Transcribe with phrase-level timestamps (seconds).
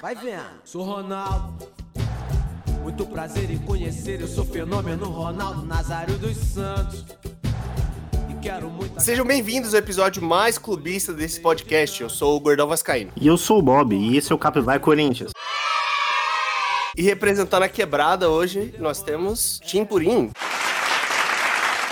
[0.00, 0.62] Vai vendo.
[0.64, 1.68] Sou Ronaldo.
[2.80, 7.04] Muito prazer em conhecer, eu sou fenômeno Ronaldo Nazário dos Santos.
[8.30, 8.98] E quero muito.
[8.98, 12.02] Sejam bem-vindos ao episódio mais clubista desse podcast.
[12.02, 13.12] Eu sou o Gordão Vascaíno.
[13.14, 15.32] E eu sou o Bob, e esse é o Capivai Corinthians.
[16.96, 20.30] E representando a quebrada hoje, nós temos Tim Purim.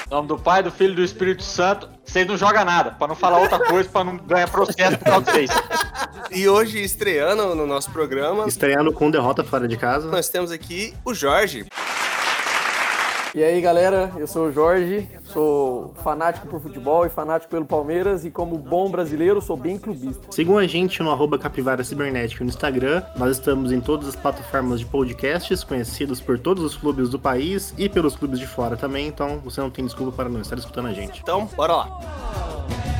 [0.06, 1.90] Em nome do Pai, do Filho e do Espírito Santo.
[2.02, 5.26] Vocês não jogam nada, pra não falar outra coisa, pra não ganhar processo por causa
[5.26, 5.50] de vocês.
[6.30, 10.10] E hoje, estreando no nosso programa, Estreando com derrota fora de casa.
[10.10, 11.66] nós temos aqui o Jorge.
[13.34, 18.24] E aí galera, eu sou o Jorge, sou fanático por futebol e fanático pelo Palmeiras
[18.24, 20.26] e como bom brasileiro sou bem clubista.
[20.30, 23.02] Sigam a gente no arroba Capivara Cibernética no Instagram.
[23.16, 27.74] Nós estamos em todas as plataformas de podcasts, conhecidos por todos os clubes do país
[27.76, 30.88] e pelos clubes de fora também, então você não tem desculpa para não estar escutando
[30.88, 31.20] a gente.
[31.20, 32.97] Então, bora lá.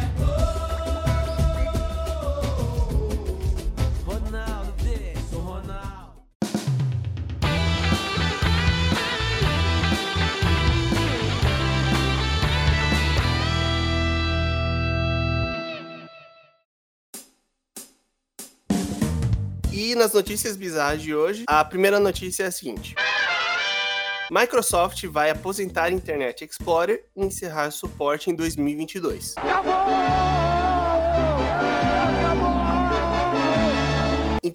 [19.88, 22.94] E nas notícias bizarras de hoje, a primeira notícia é a seguinte.
[24.30, 29.34] Microsoft vai aposentar Internet Explorer e encerrar suporte em 2022.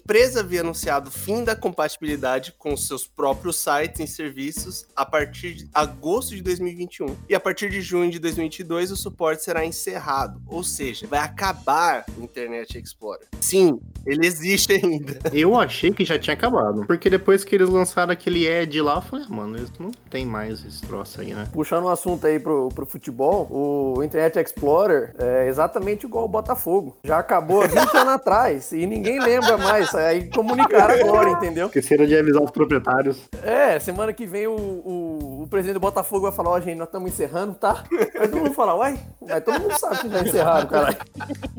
[0.04, 5.54] Empresa havia anunciado o fim da compatibilidade com seus próprios sites e serviços a partir
[5.54, 7.16] de agosto de 2021.
[7.26, 12.04] E a partir de junho de 2022 o suporte será encerrado, ou seja, vai acabar
[12.18, 13.28] o Internet Explorer.
[13.40, 15.18] Sim, ele existe ainda.
[15.32, 19.02] Eu achei que já tinha acabado, porque depois que eles lançaram aquele Ed lá, eu
[19.02, 21.48] falei, ah, mano, eles não tem mais esse troço aí, né?
[21.50, 26.98] Puxando um assunto aí pro, pro futebol, o Internet Explorer é exatamente igual o Botafogo.
[27.04, 29.93] Já acabou há 20 anos atrás e ninguém lembra mais.
[29.94, 31.66] Aí comunicaram agora, entendeu?
[31.66, 33.18] Esqueceram de avisar os proprietários.
[33.42, 36.88] É, semana que vem o, o, o presidente do Botafogo vai falar, ó, gente, nós
[36.88, 37.84] estamos encerrando, tá?
[38.18, 40.96] Aí todo mundo fala, uai, mas todo mundo sabe que já encerraram, caralho.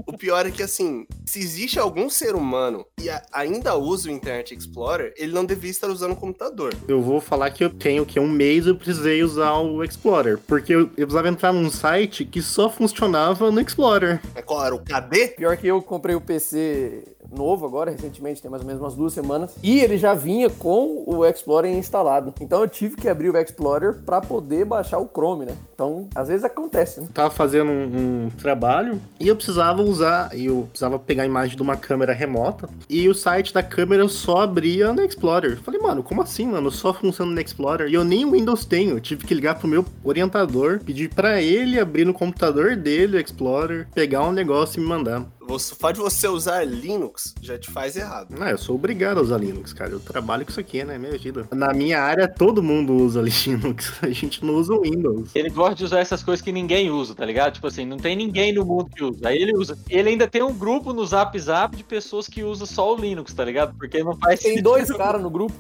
[0.07, 4.11] O pior é que, assim, se existe algum ser humano e a- ainda usa o
[4.11, 6.73] Internet Explorer, ele não devia estar usando o computador.
[6.87, 10.73] Eu vou falar que eu tenho que um mês eu precisei usar o Explorer, porque
[10.73, 14.19] eu, eu precisava entrar num site que só funcionava no Explorer.
[14.35, 15.29] É qual era o KD?
[15.37, 19.13] Pior que eu comprei o PC novo agora, recentemente, tem mais ou menos umas duas
[19.13, 22.33] semanas, e ele já vinha com o Explorer instalado.
[22.41, 25.55] Então eu tive que abrir o Explorer para poder baixar o Chrome, né?
[25.73, 27.07] Então, às vezes acontece, né?
[27.13, 31.61] tava fazendo um, um trabalho e eu precisava usar, eu precisava pegar a imagem de
[31.61, 35.57] uma câmera remota e o site da câmera só abria no Explorer.
[35.61, 36.71] Falei, mano, como assim, mano?
[36.71, 37.89] Só funciona no Explorer?
[37.89, 38.95] E eu nem o Windows tenho.
[38.95, 43.19] Eu tive que ligar pro meu orientador, pedir pra ele abrir no computador dele o
[43.19, 45.25] Explorer, pegar um negócio e me mandar.
[45.47, 48.35] Você, só de você usar Linux já te faz errado.
[48.37, 49.91] Não, eu sou obrigado a usar Linux, cara.
[49.91, 50.97] Eu trabalho com isso aqui, né?
[50.97, 51.47] Minha vida.
[51.53, 53.93] Na minha área, todo mundo usa Linux.
[54.01, 55.29] A gente não usa o Windows.
[55.35, 57.53] Ele gosta de usar essas coisas que ninguém usa, tá ligado?
[57.53, 59.27] Tipo assim, não tem ninguém no mundo que usa.
[59.27, 59.77] Aí ele usa.
[59.89, 63.33] Ele ainda tem um grupo no Zap Zap de pessoas que usam só o Linux,
[63.33, 63.75] tá ligado?
[63.77, 64.63] Porque não faz Tem sentido.
[64.63, 65.53] dois caras no grupo.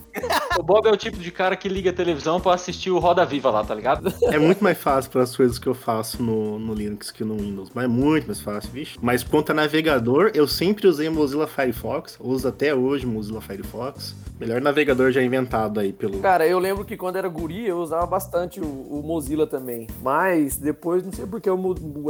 [0.57, 3.25] O Bob é o tipo de cara que liga a televisão pra assistir o Roda
[3.25, 4.13] Viva lá, tá ligado?
[4.23, 7.37] É muito mais fácil para as coisas que eu faço no, no Linux que no
[7.37, 7.69] Windows.
[7.73, 8.97] Mas é muito mais fácil, vixe.
[9.01, 12.17] Mas quanto a navegador, eu sempre usei Mozilla Firefox.
[12.21, 14.15] Uso até hoje Mozilla Firefox.
[14.39, 16.19] Melhor navegador já inventado aí pelo.
[16.19, 19.87] Cara, eu lembro que quando era guri eu usava bastante o, o Mozilla também.
[20.01, 21.57] Mas depois, não sei porque eu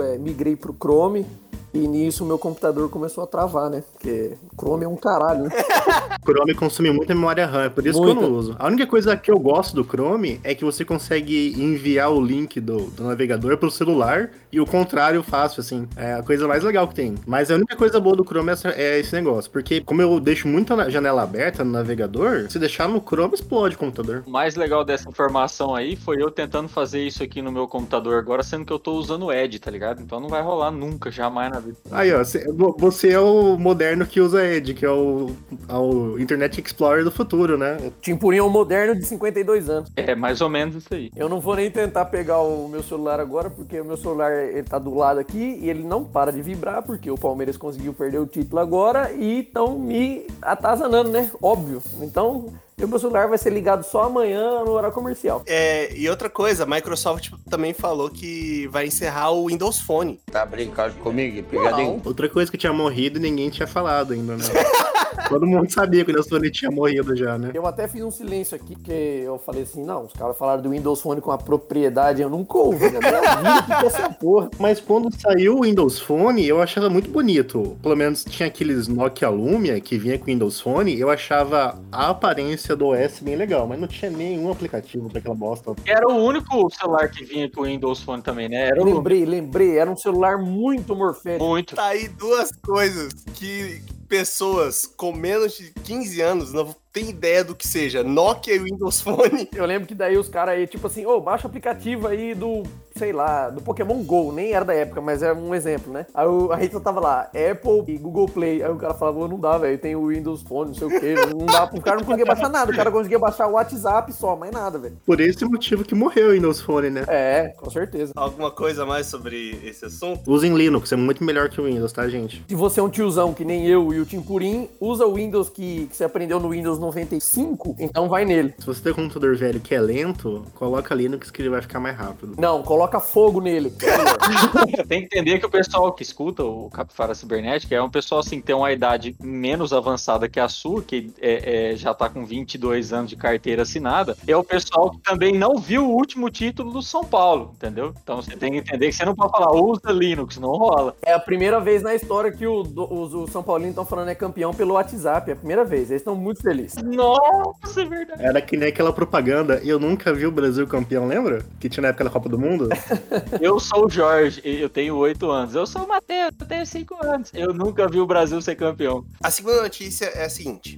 [0.01, 1.25] é, migrei pro Chrome.
[1.75, 3.83] E nisso meu computador começou a travar, né?
[3.91, 5.49] Porque Chrome é um caralho, né?
[6.23, 8.55] Chrome consome muita memória RAM, é por isso que eu não uso.
[8.57, 12.61] A única coisa que eu gosto do Chrome é que você consegue enviar o link
[12.61, 15.85] do, do navegador pro celular e o contrário fácil, assim.
[15.97, 17.15] É a coisa mais legal que tem.
[17.27, 19.51] Mas a única coisa boa do Chrome é, é esse negócio.
[19.51, 23.79] Porque como eu deixo muita janela aberta no navegador, se deixar no Chrome, explode o
[23.79, 24.23] computador.
[24.25, 28.17] O mais legal dessa informação aí foi eu tentando fazer isso aqui no meu computador
[28.17, 30.01] agora, sendo que eu tô usando o Edge, tá ligado?
[30.01, 31.77] Então não vai rolar nunca, jamais na vida.
[31.91, 35.31] Aí, ó, cê- vo- você é o moderno que usa Edge, que é o,
[35.67, 37.77] é o Internet Explorer do futuro, né?
[38.01, 39.91] Tim Purinho é um moderno de 52 anos.
[39.95, 41.11] É mais ou menos isso aí.
[41.15, 44.63] Eu não vou nem tentar pegar o meu celular agora, porque o meu celular ele
[44.63, 48.19] tá do lado aqui e ele não para de vibrar, porque o Palmeiras conseguiu perder
[48.19, 51.29] o título agora e estão me atazanando, né?
[51.41, 51.81] Óbvio.
[52.01, 52.47] Então,
[52.83, 55.43] o meu celular vai ser ligado só amanhã no horário comercial.
[55.45, 60.19] É, e outra coisa, a Microsoft também falou que vai encerrar o Windows Phone.
[60.31, 61.41] Tá brincando comigo?
[61.43, 62.01] Pegadinho?
[62.03, 64.43] Outra coisa que tinha morrido e ninguém tinha falado ainda, né?
[65.29, 67.51] Todo mundo sabia que o Windows Phone tinha morrido já, né?
[67.53, 70.69] Eu até fiz um silêncio aqui, porque eu falei assim, não, os caras falaram do
[70.69, 74.49] Windows Phone com a propriedade, eu nunca ouvi na minha vida que é essa porra.
[74.59, 77.77] Mas quando saiu o Windows Phone, eu achava muito bonito.
[77.81, 82.09] Pelo menos tinha aqueles Nokia Lumia que vinha com o Windows Phone, eu achava a
[82.09, 85.73] aparência do OS bem legal, mas não tinha nenhum aplicativo pra aquela bosta.
[85.85, 88.67] Era o único celular que vinha com o Windows Phone também, né?
[88.67, 91.45] Era o Lembrei, lembrei, era um celular muito morfético.
[91.45, 91.75] muito.
[91.75, 97.53] Tá aí duas coisas que pessoas com menos de 15 anos não têm ideia do
[97.53, 98.01] que seja.
[98.03, 99.49] Nokia e Windows Phone.
[99.53, 102.63] Eu lembro que daí os caras aí, tipo assim, ô, baixa o aplicativo aí do,
[102.97, 106.05] sei lá, do Pokémon GO, nem era da época, mas é um exemplo, né?
[106.13, 108.63] Aí o- a gente tava lá, Apple e Google Play.
[108.63, 110.99] Aí o cara falava, "Ô, não dá, velho, tem o Windows Phone, não sei o
[111.01, 111.15] quê.
[111.37, 114.35] Não dá, o cara não conseguia baixar nada, o cara conseguia baixar o WhatsApp só,
[114.37, 114.95] mais nada, velho.
[115.05, 117.03] Por esse motivo que morreu o Windows Phone, né?
[117.09, 118.13] É, com certeza.
[118.15, 120.21] Alguma coisa a mais sobre esse assunto?
[120.31, 122.41] Usem Linux, é muito melhor que o Windows, tá, gente?
[122.47, 125.49] Se você é um tiozão que nem eu e o Tim Purim, usa o Windows
[125.49, 128.53] que, que você aprendeu no Windows 95, então vai nele.
[128.59, 131.79] Se você tem um computador velho que é lento, coloca Linux que ele vai ficar
[131.79, 132.35] mais rápido.
[132.37, 133.71] Não, coloca fogo nele.
[134.87, 138.39] Tem que entender que o pessoal que escuta o Capivara Cibernética é um pessoal assim
[138.39, 142.25] que tem uma idade menos avançada que a sua, que é, é, já tá com
[142.25, 144.15] 22 anos de carteira assinada.
[144.27, 147.93] É o pessoal que também não viu o último título do São Paulo, entendeu?
[148.03, 150.95] Então você tem que entender que você não pode falar usa Linux, não rola.
[151.05, 154.15] É a primeira vez na história que o, os, os São Paulinos estão falando é
[154.15, 155.29] campeão pelo WhatsApp.
[155.29, 155.89] É a primeira vez.
[155.89, 156.74] Eles estão muito felizes.
[156.83, 158.23] Nossa, é verdade.
[158.23, 161.45] Era que nem aquela propaganda, eu nunca vi o Brasil campeão, lembra?
[161.59, 162.69] Que tinha na época da Copa do Mundo.
[163.41, 165.55] Eu sou o Jorge, eu tenho 8 anos.
[165.55, 167.31] Eu sou o Matheus, eu tenho 5 anos.
[167.33, 169.05] Eu nunca vi o Brasil ser campeão.
[169.21, 170.75] A segunda notícia é a seguinte.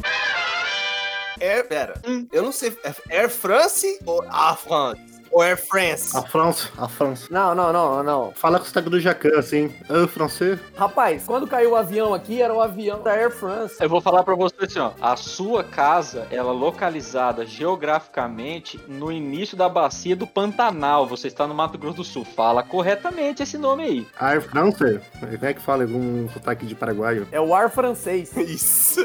[1.40, 2.02] Air, pera,
[2.32, 5.17] eu não sei, é Air France ou Air France?
[5.32, 6.16] Ou Air France?
[6.16, 7.28] A França, a França.
[7.30, 8.32] Não, não, não, não.
[8.36, 9.74] Fala com o sotaque do Jacan, assim.
[9.90, 10.60] Ah, francês?
[10.76, 13.76] Rapaz, quando caiu o avião aqui, era o avião da Air France.
[13.80, 14.92] Eu vou falar pra você assim, ó.
[15.02, 21.08] A sua casa, ela é localizada geograficamente no início da bacia do Pantanal.
[21.08, 22.26] Você está no Mato Grosso do Sul.
[22.26, 24.08] Fala corretamente esse nome aí.
[24.20, 24.78] Air France?
[25.20, 25.84] Como é que fala?
[25.84, 27.28] Algum sotaque de paraguaio?
[27.32, 28.36] É o ar francês.
[28.38, 29.02] Isso.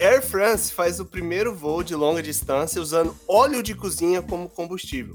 [0.00, 5.14] Air France faz o primeiro voo de longa distância usando óleo de cozinha como combustível.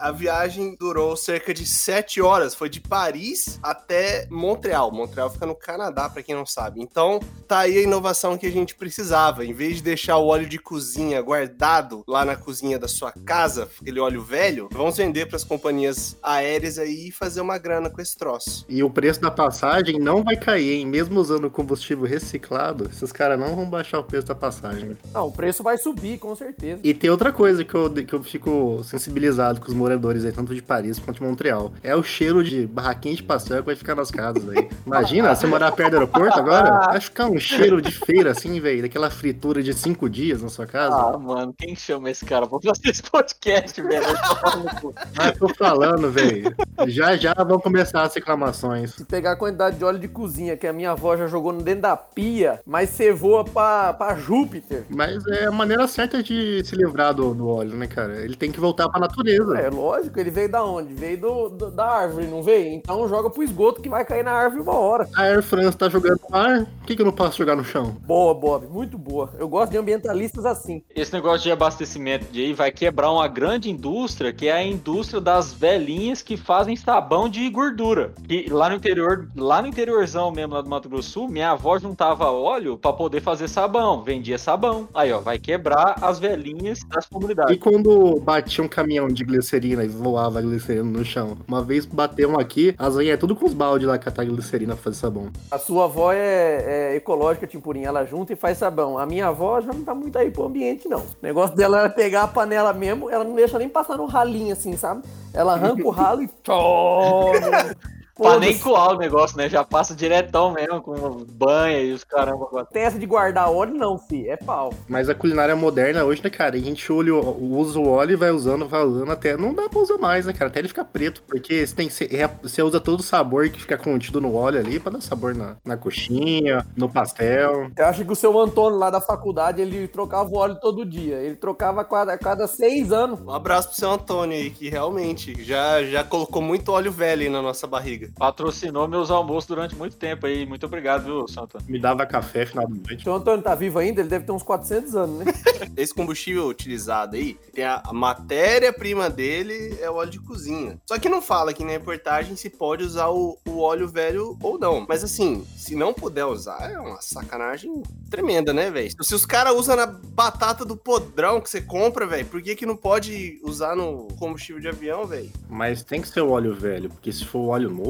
[0.00, 2.54] A viagem durou cerca de 7 horas.
[2.54, 4.90] Foi de Paris até Montreal.
[4.90, 6.80] Montreal fica no Canadá, pra quem não sabe.
[6.80, 9.44] Então, tá aí a inovação que a gente precisava.
[9.44, 13.68] Em vez de deixar o óleo de cozinha guardado lá na cozinha da sua casa,
[13.78, 18.16] aquele óleo velho, vamos vender pras companhias aéreas aí e fazer uma grana com esse
[18.16, 18.64] troço.
[18.70, 20.86] E o preço da passagem não vai cair, hein?
[20.86, 24.96] Mesmo usando combustível reciclado, esses caras não vão baixar o preço da passagem.
[25.12, 26.80] Não, o preço vai subir, com certeza.
[26.82, 29.89] E tem outra coisa que eu, que eu fico sensibilizado com os moradores
[30.24, 31.72] aí, tanto de Paris quanto de Montreal.
[31.82, 34.68] É o cheiro de barraquinha de pastel que vai ficar nas casas aí.
[34.86, 36.70] Imagina, você morar perto do aeroporto agora?
[36.90, 40.66] Vai ficar um cheiro de feira assim, velho, daquela fritura de cinco dias na sua
[40.66, 40.96] casa.
[40.96, 44.04] Ah, mano, quem chama esse cara pra fazer esse podcast, velho?
[44.04, 46.54] Eu tô falando, Mas tô falando, velho.
[46.88, 48.94] Já já vão começar as reclamações.
[48.94, 51.62] Se pegar a quantidade de óleo de cozinha que a minha avó já jogou no
[51.62, 54.84] dentro da pia, mas você voa pra, pra Júpiter.
[54.88, 58.24] Mas é a maneira certa de se livrar do, do óleo, né, cara?
[58.24, 59.58] Ele tem que voltar pra natureza.
[59.58, 60.92] É lógico, ele veio da onde?
[60.94, 62.72] Veio do, do- da árvore, não veio?
[62.74, 65.08] Então joga pro esgoto que vai cair na árvore uma hora.
[65.16, 67.64] A Air France tá jogando no ar, por que, que eu não posso jogar no
[67.64, 67.96] chão?
[68.06, 69.30] Boa, Bob, muito boa.
[69.38, 70.82] Eu gosto de ambientalistas assim.
[70.94, 75.20] Esse negócio de abastecimento de aí vai quebrar uma grande indústria, que é a indústria
[75.20, 78.12] das velhinhas que fazem sabão de gordura.
[78.28, 81.52] E lá no interior, lá no interiorzão mesmo, lá do Mato Grosso do Sul, minha
[81.52, 84.88] avó juntava óleo pra poder fazer sabão, vendia sabão.
[84.92, 87.58] Aí, ó, vai quebrar as velhinhas das E comunidades.
[87.58, 91.36] quando batia um caminhão de glicerina e voava a glicerina no chão?
[91.46, 94.74] Uma vez bateu um aqui, as velhas é tudo com os baldes lá catar glicerina
[94.74, 95.28] pra fazer sabão.
[95.50, 97.88] A sua avó é, é ecológica, Timpurinha.
[97.88, 98.98] Ela junta e faz sabão.
[98.98, 101.00] A minha avó já não tá muito aí pro ambiente, não.
[101.00, 104.52] O negócio dela era pegar a panela mesmo, ela não deixa nem passar no ralinho
[104.52, 105.02] assim, sabe?
[105.32, 107.32] Ela arranca o ralo e tchau.
[108.16, 109.48] Pra nem coar o negócio, né?
[109.48, 112.66] Já passa diretão mesmo, com banha e os caramba.
[112.72, 114.28] Tem essa de guardar óleo, não, fi.
[114.28, 114.72] É pau.
[114.88, 116.56] Mas a culinária moderna hoje, né, cara?
[116.56, 119.36] A gente olha, usa o óleo e vai usando, vai usando até.
[119.36, 120.50] Não dá pra usar mais, né, cara?
[120.50, 121.22] Até ele ficar preto.
[121.26, 124.58] Porque você, tem, você, é- você usa todo o sabor que fica contido no óleo
[124.60, 127.70] ali pra dar sabor na, na coxinha, no pastel.
[127.76, 131.16] Eu acho que o seu Antônio lá da faculdade, ele trocava o óleo todo dia.
[131.16, 133.20] Ele trocava a cada, cada seis anos.
[133.20, 137.28] Um abraço pro seu Antônio aí, que realmente já, já colocou muito óleo velho aí
[137.28, 138.09] na nossa barriga.
[138.16, 140.44] Patrocinou meus almoços durante muito tempo aí.
[140.46, 141.66] Muito obrigado, viu, São Antônio?
[141.68, 143.00] Me dava café final da noite.
[143.00, 145.32] Então o Antônio tá vivo ainda, ele deve ter uns 400 anos, né?
[145.76, 150.78] Esse combustível utilizado aí, tem a, a matéria-prima dele é o óleo de cozinha.
[150.86, 154.58] Só que não fala aqui na reportagem se pode usar o, o óleo velho ou
[154.58, 154.84] não.
[154.88, 158.90] Mas assim, se não puder usar, é uma sacanagem tremenda, né, velho?
[159.02, 162.66] Se os caras usam na batata do podrão que você compra, velho, por que que
[162.66, 165.30] não pode usar no combustível de avião, velho?
[165.48, 167.89] Mas tem que ser o óleo velho, porque se for o óleo novo,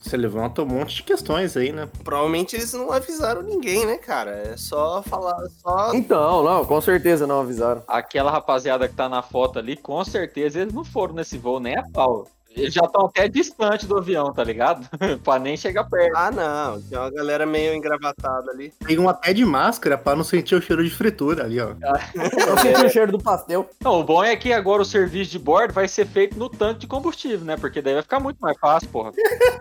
[0.00, 1.88] você levanta um monte de questões aí, né?
[2.04, 4.30] Provavelmente eles não avisaram ninguém, né, cara?
[4.30, 7.82] É só falar, só Então, não, com certeza não avisaram.
[7.86, 11.76] Aquela rapaziada que tá na foto ali, com certeza eles não foram nesse voo nem
[11.76, 12.26] a pau.
[12.56, 14.86] Eles já estão até distante do avião, tá ligado?
[15.22, 16.16] pra nem chegar perto.
[16.16, 16.80] Ah, não.
[16.82, 18.72] Tem uma galera meio engravatada ali.
[18.84, 21.70] Tem um até de máscara pra não sentir o cheiro de fritura ali, ó.
[22.14, 23.68] Eu senti o cheiro do pastel.
[23.82, 26.80] Não, o bom é que agora o serviço de bordo vai ser feito no tanque
[26.80, 27.56] de combustível, né?
[27.56, 29.12] Porque daí vai ficar muito mais fácil, porra.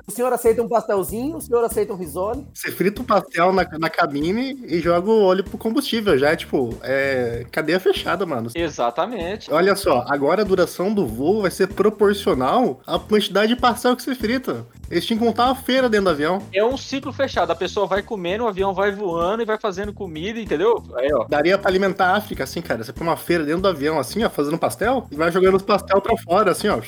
[0.08, 2.46] O senhor aceita um pastelzinho, o senhor aceita um risole.
[2.54, 6.18] Você frita o pastel na, na cabine e joga o óleo pro combustível.
[6.18, 8.50] Já é tipo, é cadeia fechada, mano.
[8.56, 9.52] Exatamente.
[9.52, 14.04] Olha só, agora a duração do voo vai ser proporcional à quantidade de pastel que
[14.04, 14.66] você frita.
[14.90, 16.42] Eles tinham que montar uma feira dentro do avião.
[16.54, 17.52] É um ciclo fechado.
[17.52, 20.84] A pessoa vai comendo, o avião vai voando e vai fazendo comida, entendeu?
[20.96, 21.26] Aí, ó.
[21.28, 22.84] Daria pra alimentar a África, assim, cara.
[22.84, 25.64] Você põe uma feira dentro do avião, assim, ó, fazendo pastel, e vai jogando os
[25.64, 26.80] pastel pra fora, assim, ó.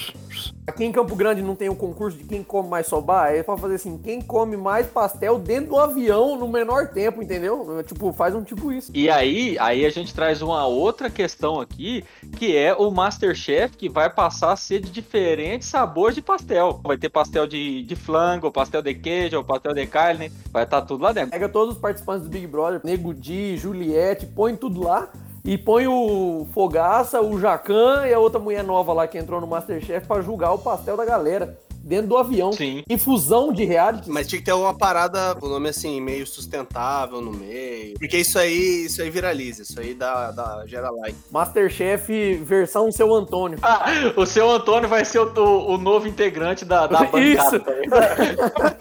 [0.71, 3.59] Aqui em Campo Grande não tem um concurso de quem come mais sobá, aí pode
[3.59, 7.83] fazer assim, quem come mais pastel dentro do avião no menor tempo, entendeu?
[7.85, 8.89] Tipo, faz um tipo isso.
[8.95, 12.05] E aí, aí a gente traz uma outra questão aqui,
[12.37, 16.79] que é o Masterchef, que vai passar a ser de diferentes sabores de pastel.
[16.85, 21.03] Vai ter pastel de, de flango, pastel de queijo, pastel de carne, vai estar tudo
[21.03, 21.31] lá dentro.
[21.31, 25.11] Pega todos os participantes do Big Brother, Nego Di, Juliette, põe tudo lá
[25.43, 29.47] e põe o Fogaça, o Jacan e a outra mulher nova lá que entrou no
[29.47, 31.57] Masterchef pra julgar o pastel da galera.
[31.83, 32.51] Dentro do avião.
[32.53, 32.83] Sim.
[32.89, 34.09] Infusão de reality.
[34.09, 37.97] Mas tinha que ter uma parada, o nome assim, meio sustentável no meio.
[37.97, 41.17] Porque isso aí, isso aí viraliza, isso aí dá, dá gera like.
[41.31, 43.59] Masterchef versão seu Antônio.
[43.71, 43.85] Ah,
[44.17, 47.63] o seu Antônio vai ser o, o- novo integrante da, da bancada.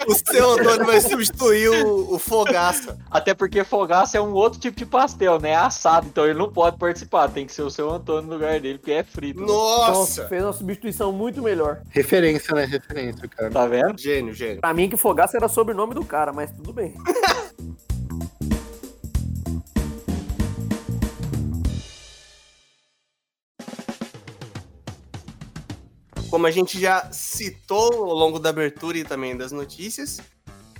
[0.07, 2.99] O seu Antônio vai substituir o, o Fogaça.
[3.11, 5.51] Até porque fogaça é um outro tipo de pastel, né?
[5.51, 7.29] É assado, então ele não pode participar.
[7.29, 9.41] Tem que ser o seu Antônio no lugar dele, porque é frito.
[9.41, 9.47] né?
[9.47, 10.29] Nossa, Nossa!
[10.29, 11.81] fez uma substituição muito melhor.
[11.91, 12.67] Referência, né?
[12.91, 13.51] Referência, cara.
[13.51, 13.97] Tá vendo?
[13.97, 14.61] Gênio, gênio.
[14.61, 16.95] Pra mim que Fogaça era sobrenome do cara, mas tudo bem.
[26.29, 30.21] Como a gente já citou ao longo da abertura e também das notícias,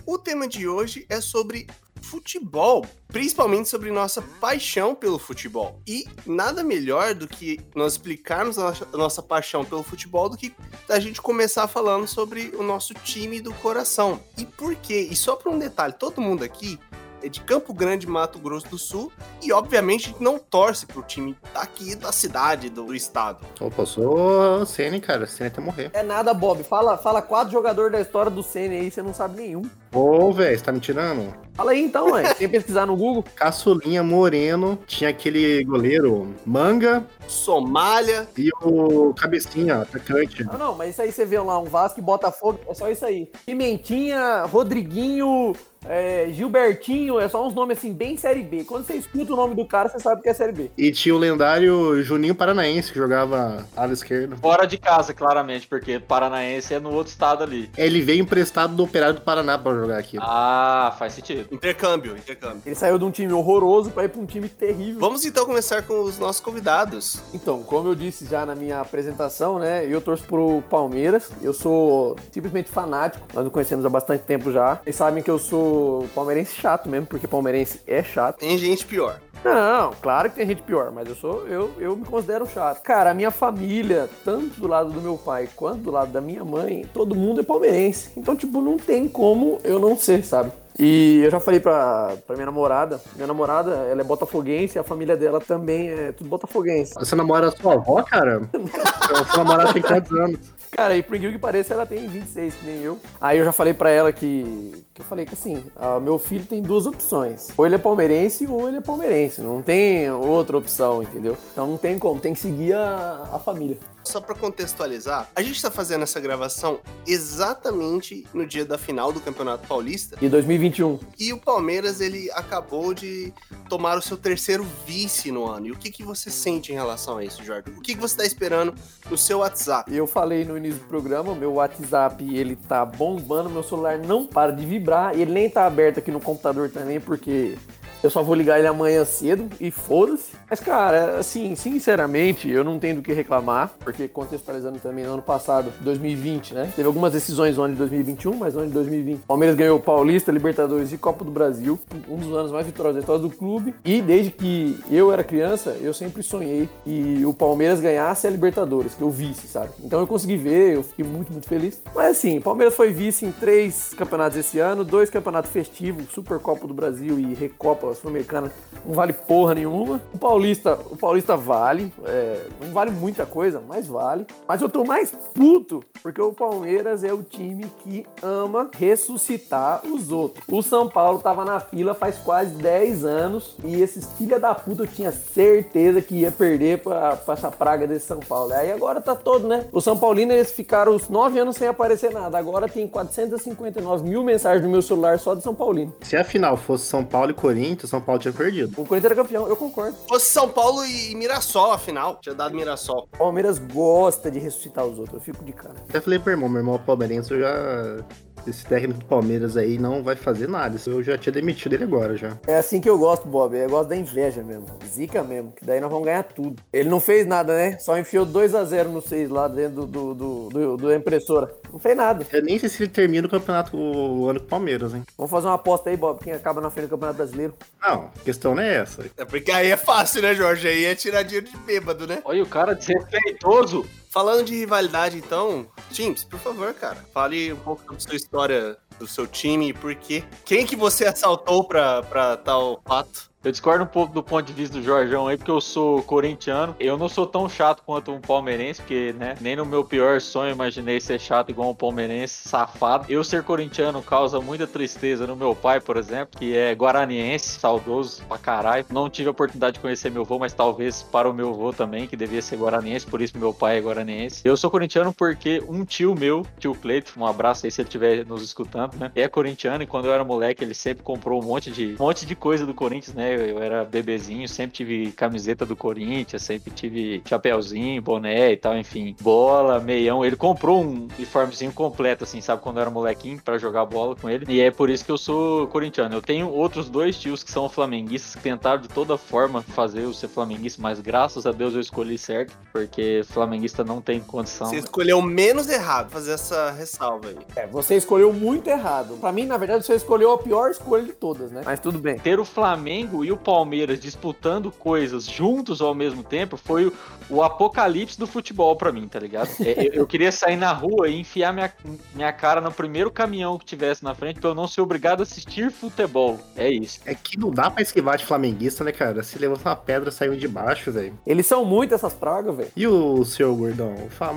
[0.07, 1.69] o tema de hoje é sobre
[2.03, 5.81] futebol, principalmente sobre nossa paixão pelo futebol.
[5.87, 10.55] E nada melhor do que nós explicarmos a nossa, nossa paixão pelo futebol do que
[10.89, 14.21] a gente começar falando sobre o nosso time do coração.
[14.37, 15.09] E por quê?
[15.11, 16.79] E só para um detalhe, todo mundo aqui
[17.23, 19.13] é de Campo Grande, Mato Grosso do Sul,
[19.43, 23.47] e obviamente não torce pro time daqui da cidade, do, do estado.
[23.61, 25.27] Opa, eu sou Sene, cara.
[25.27, 25.91] Sene até morrer.
[25.93, 26.65] É nada, Bob.
[26.65, 29.63] Fala, fala quatro jogadores da história do Senna aí, você não sabe nenhum.
[29.93, 31.35] Ô, velho, você tá me tirando?
[31.55, 32.23] Fala aí então, ué.
[32.35, 33.25] Tem que pesquisar no Google.
[33.35, 40.45] Caçulinha Moreno, tinha aquele goleiro Manga Somália, e o Cabecinha, atacante.
[40.45, 43.05] Não, não, mas isso aí você vê lá, um Vasco e Botafogo, é só isso
[43.05, 43.31] aí.
[43.45, 45.55] Pimentinha, Rodriguinho,
[45.87, 48.65] é, Gilbertinho, é só uns nomes assim, bem Série B.
[48.65, 50.71] Quando você escuta o nome do cara, você sabe que é Série B.
[50.77, 54.37] E tinha o lendário Juninho Paranaense, que jogava ala esquerda.
[54.37, 57.71] Fora de casa, claramente, porque Paranaense é no outro estado ali.
[57.77, 60.19] Ele veio emprestado do Operário do Paraná pra jogar aqui.
[60.21, 61.49] Ah, faz sentido.
[61.53, 62.63] intercâmbio, intercâmbio.
[62.67, 65.01] Ele saiu de um time horroroso pra ir pra um time terrível.
[65.01, 67.23] Vamos então começar com os nossos convidados.
[67.33, 69.87] Então, como eu disse já na minha apresentação, né?
[69.87, 71.31] Eu torço pro Palmeiras.
[71.43, 73.27] Eu sou simplesmente fanático.
[73.33, 74.77] Nós nos conhecemos há bastante tempo já.
[74.77, 75.70] Vocês sabem que eu sou
[76.15, 78.39] palmeirense chato mesmo, porque palmeirense é chato.
[78.39, 79.21] Tem gente pior.
[79.45, 82.83] Não, claro que tem gente pior, mas eu sou, eu, eu me considero chato.
[82.83, 86.45] Cara, a minha família, tanto do lado do meu pai quanto do lado da minha
[86.45, 88.11] mãe, todo mundo é palmeirense.
[88.17, 90.53] Então, tipo, não tem como eu não ser, sabe?
[90.79, 95.17] E eu já falei pra, pra minha namorada, minha namorada, ela é botafoguense, a família
[95.17, 96.95] dela também é tudo botafoguense.
[96.95, 98.41] Você namora a sua avó, cara?
[99.35, 100.39] Sua namorada tem quantos anos?
[100.71, 102.99] Cara, e por incrível que pareça, ela tem 26, que nem eu.
[103.21, 106.45] Aí eu já falei pra ela que, que Eu falei que assim, ah, meu filho
[106.45, 107.49] tem duas opções.
[107.57, 109.41] Ou ele é palmeirense ou ele é palmeirense.
[109.41, 111.39] Não tem outra opção, entendeu?
[111.53, 113.79] Então não tem como, tem que seguir a, a família.
[114.05, 119.21] Só pra contextualizar, a gente tá fazendo essa gravação exatamente no dia da final do
[119.21, 120.17] Campeonato Paulista.
[120.21, 120.99] E 2021.
[121.19, 123.33] E o Palmeiras, ele acabou de
[123.69, 125.69] tomar o seu terceiro vice no ano.
[125.69, 127.71] E o que, que você sente em relação a isso, Jorge?
[127.77, 128.75] O que, que você tá esperando
[129.09, 129.95] no seu WhatsApp?
[129.95, 134.53] Eu falei no início do programa, meu WhatsApp ele tá bombando, meu celular não para
[134.53, 137.57] de vibrar, ele nem tá aberto aqui no computador também, porque
[138.03, 140.33] eu só vou ligar ele amanhã cedo e foda-se.
[140.49, 145.23] Mas, cara, assim, sinceramente, eu não tenho do que reclamar, porque contextualizando também no ano
[145.23, 146.73] passado, 2020, né?
[146.75, 149.21] Teve algumas decisões no ano de 2021, mas no ano de 2020.
[149.27, 151.79] Palmeiras ganhou o Paulista, Libertadores e Copa do Brasil,
[152.09, 153.75] um dos anos mais vitoriosos da do clube.
[153.85, 158.95] E desde que eu era criança, eu sempre sonhei que o Palmeiras ganhasse a Libertadores,
[158.95, 159.71] que eu visse, sabe?
[159.85, 161.81] Então eu consegui ver, eu fiquei muito, muito feliz.
[161.95, 166.67] Mas assim, o Palmeiras foi vice em três campeonatos esse ano, dois campeonatos festivos, Supercopa
[166.67, 168.53] do Brasil e Recopa Sul-Americana,
[168.85, 170.01] não vale porra nenhuma.
[170.13, 174.27] O Paulista, o Paulista vale, é, não vale muita coisa, mas vale.
[174.47, 180.11] Mas eu tô mais puto porque o Palmeiras é o time que ama ressuscitar os
[180.11, 180.45] outros.
[180.49, 184.83] O São Paulo tava na fila faz quase 10 anos e esses filha da puta
[184.83, 188.53] eu tinha certeza que ia perder pra, pra essa praga desse São Paulo.
[188.53, 189.67] Aí agora tá todo, né?
[189.73, 192.39] Os São Paulinos eles ficaram os 9 anos sem aparecer nada.
[192.39, 195.95] Agora tem 459 mil mensagens no meu celular só de São Paulino.
[196.03, 198.73] Se a final fosse São Paulo e Corinthians, São Paulo tinha perdido.
[198.73, 199.97] O Corinthians era campeão, eu concordo.
[200.09, 202.17] Fosse São Paulo e Mirassol, afinal.
[202.21, 203.09] Tinha dado Mirassol.
[203.13, 205.77] O Palmeiras gosta de ressuscitar os outros, eu fico de cara.
[205.89, 208.05] Até falei pro irmão, meu irmão é palmeirense, eu já.
[208.47, 210.77] Esse técnico do Palmeiras aí não vai fazer nada.
[210.77, 212.37] Isso Eu já tinha demitido ele agora já.
[212.47, 213.57] É assim que eu gosto, Bob.
[213.57, 214.67] Eu gosto da inveja mesmo.
[214.87, 215.53] Zica mesmo.
[215.53, 216.63] Que daí nós vamos ganhar tudo.
[216.73, 217.79] Ele não fez nada, né?
[217.79, 221.51] Só enfiou 2 a 0 no 6 lá dentro do, do, do, do impressora.
[221.73, 222.27] Não fez nada.
[222.33, 225.03] Eu nem sei se ele termina o campeonato o ano com o Palmeiras, hein?
[225.17, 226.21] Vamos fazer uma aposta aí, Bob.
[226.21, 227.55] Quem acaba na frente do Campeonato Brasileiro?
[227.81, 229.05] Não, a questão não é essa.
[229.17, 230.67] É porque aí é fácil, né, Jorge?
[230.69, 232.21] Aí é tirar dinheiro de bêbado, né?
[232.25, 233.87] Olha o cara desrespeitoso.
[234.13, 239.07] Falando de rivalidade, então, James, por favor, cara, fale um pouco da sua história, do
[239.07, 240.25] seu time e por quê.
[240.45, 243.30] Quem que você assaltou pra, pra tal fato?
[243.43, 246.77] Eu discordo um pouco do ponto de vista do Jorgão aí, porque eu sou corintiano.
[246.79, 250.53] Eu não sou tão chato quanto um palmeirense, porque, né, nem no meu pior sonho
[250.53, 253.07] imaginei ser chato igual um palmeirense safado.
[253.09, 258.23] Eu ser corintiano causa muita tristeza no meu pai, por exemplo, que é guaraniense, saudoso
[258.29, 258.85] pra caralho.
[258.91, 262.07] Não tive a oportunidade de conhecer meu avô, mas talvez para o meu avô também,
[262.07, 264.43] que devia ser guaraniense, por isso meu pai é guaraniense.
[264.45, 268.27] Eu sou corintiano porque um tio meu, tio Cleito, um abraço aí se ele estiver
[268.27, 271.71] nos escutando, né, é corintiano e quando eu era moleque ele sempre comprou um monte
[271.71, 275.65] de, um monte de coisa do Corinthians, né, eu, eu era bebezinho, sempre tive camiseta
[275.67, 280.25] do Corinthians, sempre tive chapéuzinho, boné e tal, enfim, bola, meião.
[280.25, 284.29] Ele comprou um uniformezinho completo, assim, sabe, quando eu era molequinho, pra jogar bola com
[284.29, 284.47] ele.
[284.49, 286.15] E é por isso que eu sou corintiano.
[286.15, 290.13] Eu tenho outros dois tios que são flamenguistas que tentaram de toda forma fazer eu
[290.13, 294.69] ser flamenguista, mas graças a Deus eu escolhi certo, porque flamenguista não tem condição.
[294.69, 297.37] Você escolheu menos errado fazer essa ressalva aí.
[297.57, 299.17] É, você escolheu muito errado.
[299.21, 301.63] Pra mim, na verdade, você escolheu a pior escolha de todas, né?
[301.65, 302.19] Mas tudo bem.
[302.19, 306.93] ter o Flamengo e o Palmeiras disputando coisas juntos ao mesmo tempo foi o,
[307.29, 309.51] o apocalipse do futebol pra mim, tá ligado?
[309.61, 311.73] É, eu, eu queria sair na rua e enfiar minha,
[312.15, 315.23] minha cara no primeiro caminhão que tivesse na frente pra eu não ser obrigado a
[315.23, 316.39] assistir futebol.
[316.57, 317.01] É isso.
[317.05, 319.23] É que não dá pra esquivar de flamenguista, né, cara?
[319.23, 321.19] Se levanta uma pedra, saiu de baixo, velho.
[321.27, 322.71] Eles são muito essas pragas, velho.
[322.77, 323.95] E o seu gordão?
[324.11, 324.37] Fala,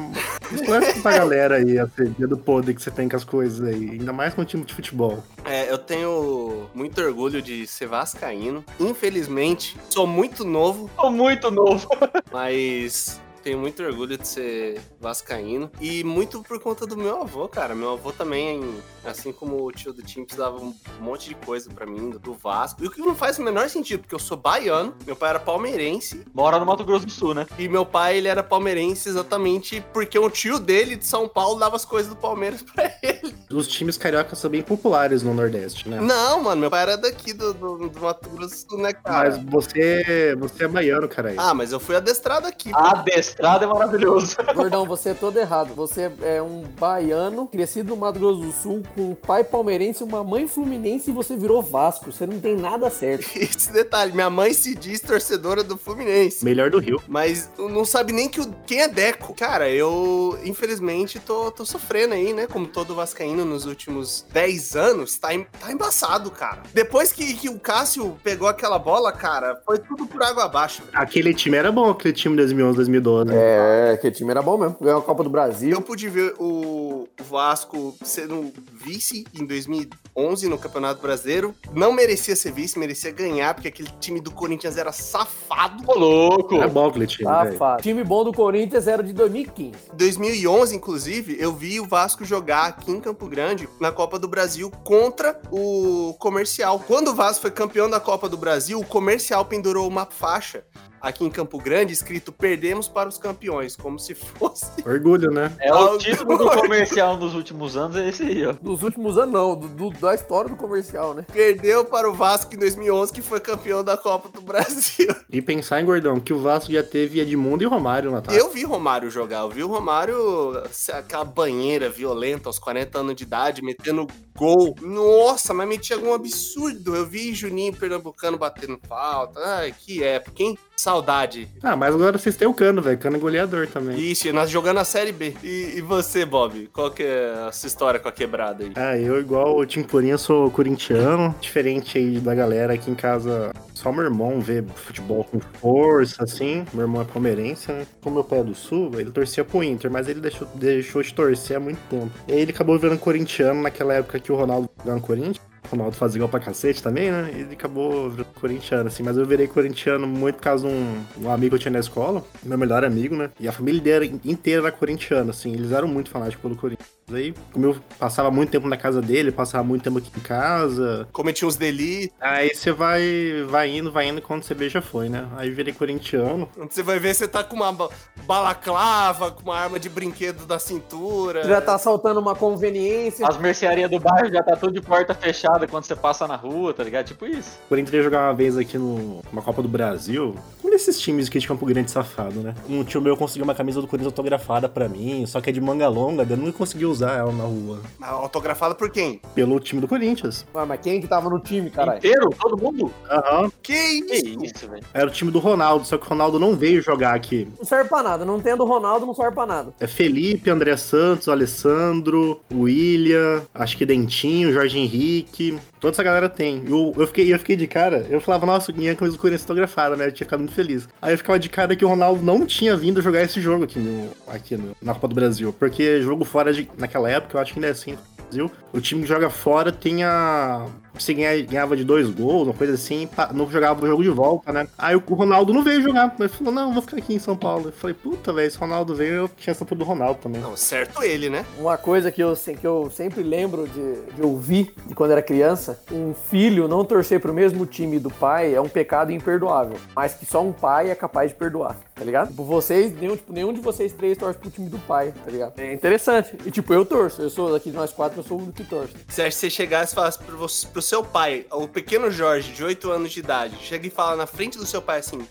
[0.51, 3.91] explica pra galera aí a teoria do podre que você tem com as coisas aí.
[3.91, 5.23] Ainda mais com o time de futebol.
[5.45, 8.63] É, eu tenho muito orgulho de ser vascaíno.
[8.79, 11.87] Infelizmente, sou muito novo, Tô muito novo.
[12.31, 15.69] mas tenho muito orgulho de ser vascaíno.
[15.79, 17.75] E muito por conta do meu avô, cara.
[17.75, 21.85] Meu avô também, assim como o tio do Timps, dava um monte de coisa pra
[21.85, 22.83] mim, do Vasco.
[22.83, 25.39] E o que não faz o menor sentido, porque eu sou baiano, meu pai era
[25.39, 27.45] palmeirense, Mora no Mato Grosso do Sul, né?
[27.59, 31.75] e meu pai, ele era palmeirense exatamente porque um tio dele, de São Paulo, dava
[31.75, 33.35] as coisas do Palmeiras pra ele.
[33.51, 35.99] Os times cariocas são bem populares no Nordeste, né?
[35.99, 39.31] Não, mano, meu pai era daqui do, do, do Mato Grosso do Sul, né, cara?
[39.31, 41.33] Mas você, você é baiano, cara.
[41.37, 42.71] Ah, mas eu fui adestrado aqui.
[42.73, 44.35] Adestrado é maravilhoso.
[44.55, 45.73] Gordão, você é todo errado.
[45.75, 50.23] Você é um baiano, crescido no Mato Grosso do Sul, com um pai palmeirense, uma
[50.23, 52.11] mãe fluminense e você virou Vasco.
[52.11, 53.25] Você não tem nada certo.
[53.37, 56.43] Esse detalhe, minha mãe se diz torcedora do Fluminense.
[56.43, 57.01] Melhor do Rio.
[57.07, 59.33] Mas não sabe nem que o, quem é Deco.
[59.33, 62.47] Cara, eu, infelizmente, tô, tô sofrendo aí, né?
[62.47, 63.43] Como todo vascaíno.
[63.45, 66.63] Nos últimos 10 anos, tá, em- tá embaçado, cara.
[66.73, 70.83] Depois que, que o Cássio pegou aquela bola, cara, foi tudo por água abaixo.
[70.83, 70.97] velho.
[70.97, 73.22] Aquele time era bom, aquele time 2011, 2012.
[73.31, 74.77] É, que time era bom mesmo.
[74.81, 75.71] Ganhou a Copa do Brasil.
[75.71, 81.55] Eu pude ver o Vasco sendo vice em 2011 no Campeonato Brasileiro.
[81.73, 85.83] Não merecia ser vice, merecia ganhar, porque aquele time do Corinthians era safado.
[85.87, 86.55] Ô, louco!
[86.55, 87.23] Era bom aquele time.
[87.23, 87.81] Safado.
[87.81, 89.71] Time bom do Corinthians era de 2015.
[89.93, 94.27] Em 2011, inclusive, eu vi o Vasco jogar aqui em Campo Grande na Copa do
[94.27, 96.79] Brasil contra o Comercial.
[96.79, 100.63] Quando o Vasco foi campeão da Copa do Brasil, o Comercial pendurou uma faixa
[101.03, 105.55] aqui em Campo Grande escrito "Perdemos para os campeões", como se fosse Orgulho, né?
[105.59, 108.53] É o título do comercial nos últimos anos, é esse aí, ó.
[108.53, 109.55] Dos últimos anos, não.
[109.55, 111.25] do- do- da história do comercial, né?
[111.31, 115.07] perdeu para o Vasco em 2011, que foi campeão da Copa do Brasil.
[115.33, 118.37] E pensar em Gordão, que o Vasco já teve Edmundo e Romário no ataque.
[118.37, 120.61] Eu vi Romário jogar, eu vi o Romário,
[120.93, 124.05] aquela banheira violenta aos 40 anos de idade, metendo
[124.37, 124.75] gol.
[124.79, 126.95] Nossa, mas metia algum absurdo.
[126.95, 129.39] Eu vi Juninho Pernambucano batendo falta.
[129.43, 130.55] Ai, que época, hein?
[130.93, 131.49] Saudade.
[131.63, 132.99] Ah, mas agora vocês têm o Cano, velho.
[132.99, 133.97] Cano é goleador também.
[133.97, 135.33] Ixi, nós jogando a Série B.
[135.43, 136.69] E, e você, Bob?
[136.71, 138.71] Qual que é a sua história com a quebrada aí?
[138.75, 141.33] Ah, eu, igual o Tim Purinha, sou corintiano.
[141.41, 146.63] Diferente aí da galera aqui em casa, só meu irmão vê futebol com força, assim.
[146.71, 147.87] Meu irmão é palmeirense, né?
[147.99, 151.11] Como meu pai é do Sul, ele torcia pro Inter, mas ele deixou, deixou de
[151.11, 152.11] torcer há muito tempo.
[152.27, 155.52] E aí ele acabou virando corintiano naquela época que o Ronaldo jogava no Corinthians.
[155.69, 157.31] Ronaldo fazia igual pra cacete também, né?
[157.33, 159.03] Ele acabou corintiano, assim.
[159.03, 161.79] Mas eu virei corintiano muito por causa de um, um amigo que eu tinha na
[161.79, 163.31] escola, meu melhor amigo, né?
[163.39, 165.53] E a família dele inteira era corintiana, assim.
[165.53, 166.89] Eles eram muito fanáticos pelo Corinthians.
[167.11, 171.07] Aí, como eu passava muito tempo na casa dele, passava muito tempo aqui em casa.
[171.11, 172.15] Cometi uns delitos.
[172.19, 175.27] Aí você vai, vai indo, vai indo, quando você vê já foi, né?
[175.35, 176.47] Aí eu virei corintiano.
[176.69, 177.89] Você vai ver, você tá com uma ba-
[178.25, 181.43] balaclava, com uma arma de brinquedo da cintura.
[181.47, 183.27] Já tá saltando uma conveniência.
[183.27, 186.73] As mercearias do bairro já tá tudo de porta fechada quando você passa na rua,
[186.73, 187.05] tá ligado?
[187.07, 187.59] Tipo isso.
[187.69, 190.35] Corinthians ia jogar uma vez aqui no, numa Copa do Brasil.
[190.73, 192.55] Desses times aqui de Campo Grande safado, né?
[192.67, 195.61] Um tio meu conseguiu uma camisa do Corinthians autografada pra mim, só que é de
[195.61, 197.79] manga longa, eu não consegui usar ela na rua.
[198.01, 199.21] Autografada por quem?
[199.35, 200.47] Pelo time do Corinthians.
[200.51, 201.99] Ah, mas quem que tava no time, caralho?
[201.99, 202.27] Inteiro?
[202.39, 202.91] Todo mundo?
[203.07, 203.51] Aham.
[203.61, 204.45] Que Que isso?
[204.45, 204.83] isso, velho.
[204.95, 207.47] Era o time do Ronaldo, só que o Ronaldo não veio jogar aqui.
[207.55, 208.25] Não serve pra nada.
[208.25, 209.71] Não tendo Ronaldo, não serve pra nada.
[209.79, 215.55] É Felipe, André Santos, Alessandro, William, acho que Dentinho, Jorge Henrique.
[215.79, 216.63] Toda essa galera tem.
[216.65, 219.95] Eu, eu, fiquei, eu fiquei de cara, eu falava, nossa, minha camisa do Corinthians autografada,
[219.97, 220.07] né?
[220.07, 220.62] Eu tinha ficado muito feliz.
[221.01, 223.79] Aí eu ficava de cara que o Ronaldo não tinha vindo jogar esse jogo aqui,
[223.79, 225.53] no, aqui no- na Copa do Brasil.
[225.57, 226.69] Porque jogo fora de.
[226.77, 227.97] Naquela época, eu acho que ainda é assim.
[228.33, 230.65] Brasil, O time que joga fora tem a.
[230.95, 234.51] Você ganha- ganhava de dois gols, uma coisa assim, não jogava o jogo de volta,
[234.53, 234.67] né?
[234.77, 236.15] Aí o Ronaldo não veio jogar.
[236.19, 237.69] Ele falou, não, vou ficar aqui em São Paulo.
[237.69, 240.39] Eu falei, puta, velho, se o Ronaldo veio, eu tinha essa do Ronaldo também.
[240.39, 241.45] Não, certo ele, né?
[241.57, 245.21] Uma coisa que eu, se- que eu sempre lembro de, de ouvir de quando era
[245.23, 249.77] criança: um filho não torcer pro mesmo time do pai é um pecado imperdoável.
[249.95, 252.29] Mas que só um pai é capaz de perdoar, tá ligado?
[252.29, 255.53] Tipo, vocês, nenhum, tipo, nenhum de vocês três torce pro time do pai, tá ligado?
[255.57, 256.37] É interessante.
[256.45, 257.19] E tipo, eu torço.
[257.19, 258.93] Eu sou daqui de nós quatro, eu sou o único que torce.
[259.09, 262.89] Se você chegasse e falasse pro, você- pro seu pai, o pequeno Jorge, de 8
[262.91, 265.27] anos de idade, chega e fala na frente do seu pai assim,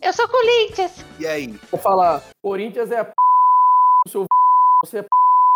[0.00, 1.04] Eu sou Corinthians.
[1.18, 1.48] e aí?
[1.70, 3.12] Vou falar: Corinthians é a p...
[4.06, 4.26] o seu
[4.84, 5.08] você é p...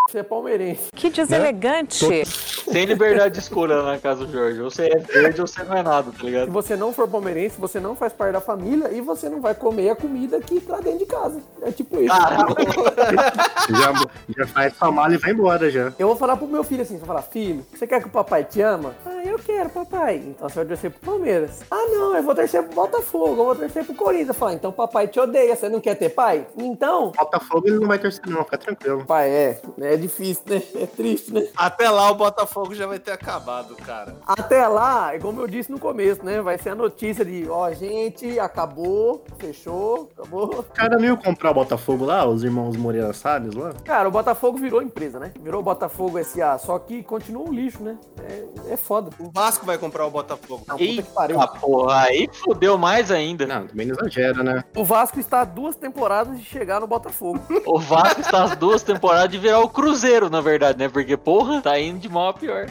[0.08, 0.90] você é palmeirense.
[0.94, 2.24] Que deselegante.
[2.26, 4.60] Sem liberdade de escolha na casa do Jorge.
[4.60, 6.50] Ou você é verde ou você não é nada, tá Se ligado?
[6.50, 9.90] você não for palmeirense, você não faz parte da família e você não vai comer
[9.90, 11.40] a comida que tá dentro de casa.
[11.62, 12.14] É tipo isso.
[13.70, 13.92] Já,
[14.38, 15.92] já faz sua mala e vai embora já.
[15.98, 18.44] Eu vou falar pro meu filho assim, vou falar, filho, você quer que o papai
[18.44, 18.94] te ama?
[19.06, 20.16] Ah, eu quero, papai.
[20.16, 21.60] Então você vai torcer pro Palmeiras.
[21.70, 24.28] Ah, não, eu vou torcer pro Botafogo, eu vou torcer pro Corinthians.
[24.28, 26.46] Eu falo, então papai te odeia, você não quer ter pai?
[26.56, 29.04] Então, Botafogo ele não vai torcer, não, fica tranquilo.
[29.06, 29.60] pai, é,
[29.92, 30.62] é difícil, né?
[30.74, 31.46] É triste, né?
[31.56, 34.16] Até lá o Botafogo já vai ter acabado, cara.
[34.26, 36.40] Até lá, é como eu disse no começo, né?
[36.40, 40.60] Vai ser a notícia de, ó, gente, acabou, fechou, acabou.
[40.60, 43.72] O cara não ia comprar o Botafogo lá, os irmãos Moreira Salles lá?
[43.84, 45.32] Cara, o Botafogo virou empresa, né?
[45.40, 47.98] Virou Botafogo SA, só que continua um lixo, né?
[48.28, 49.10] É, é foda.
[49.18, 50.64] O Vasco vai comprar o Botafogo.
[50.66, 51.40] Não, puta que pariu.
[51.40, 53.46] Eita, porra, aí fudeu mais ainda.
[53.46, 54.64] Não, também não exagera, né?
[54.76, 57.40] O Vasco está a duas temporadas de chegar no Botafogo.
[57.66, 60.88] O Vasco está as duas temporadas de virar o Cruzeiro, na verdade, né?
[60.88, 62.66] Porque, porra, tá indo de mal a pior.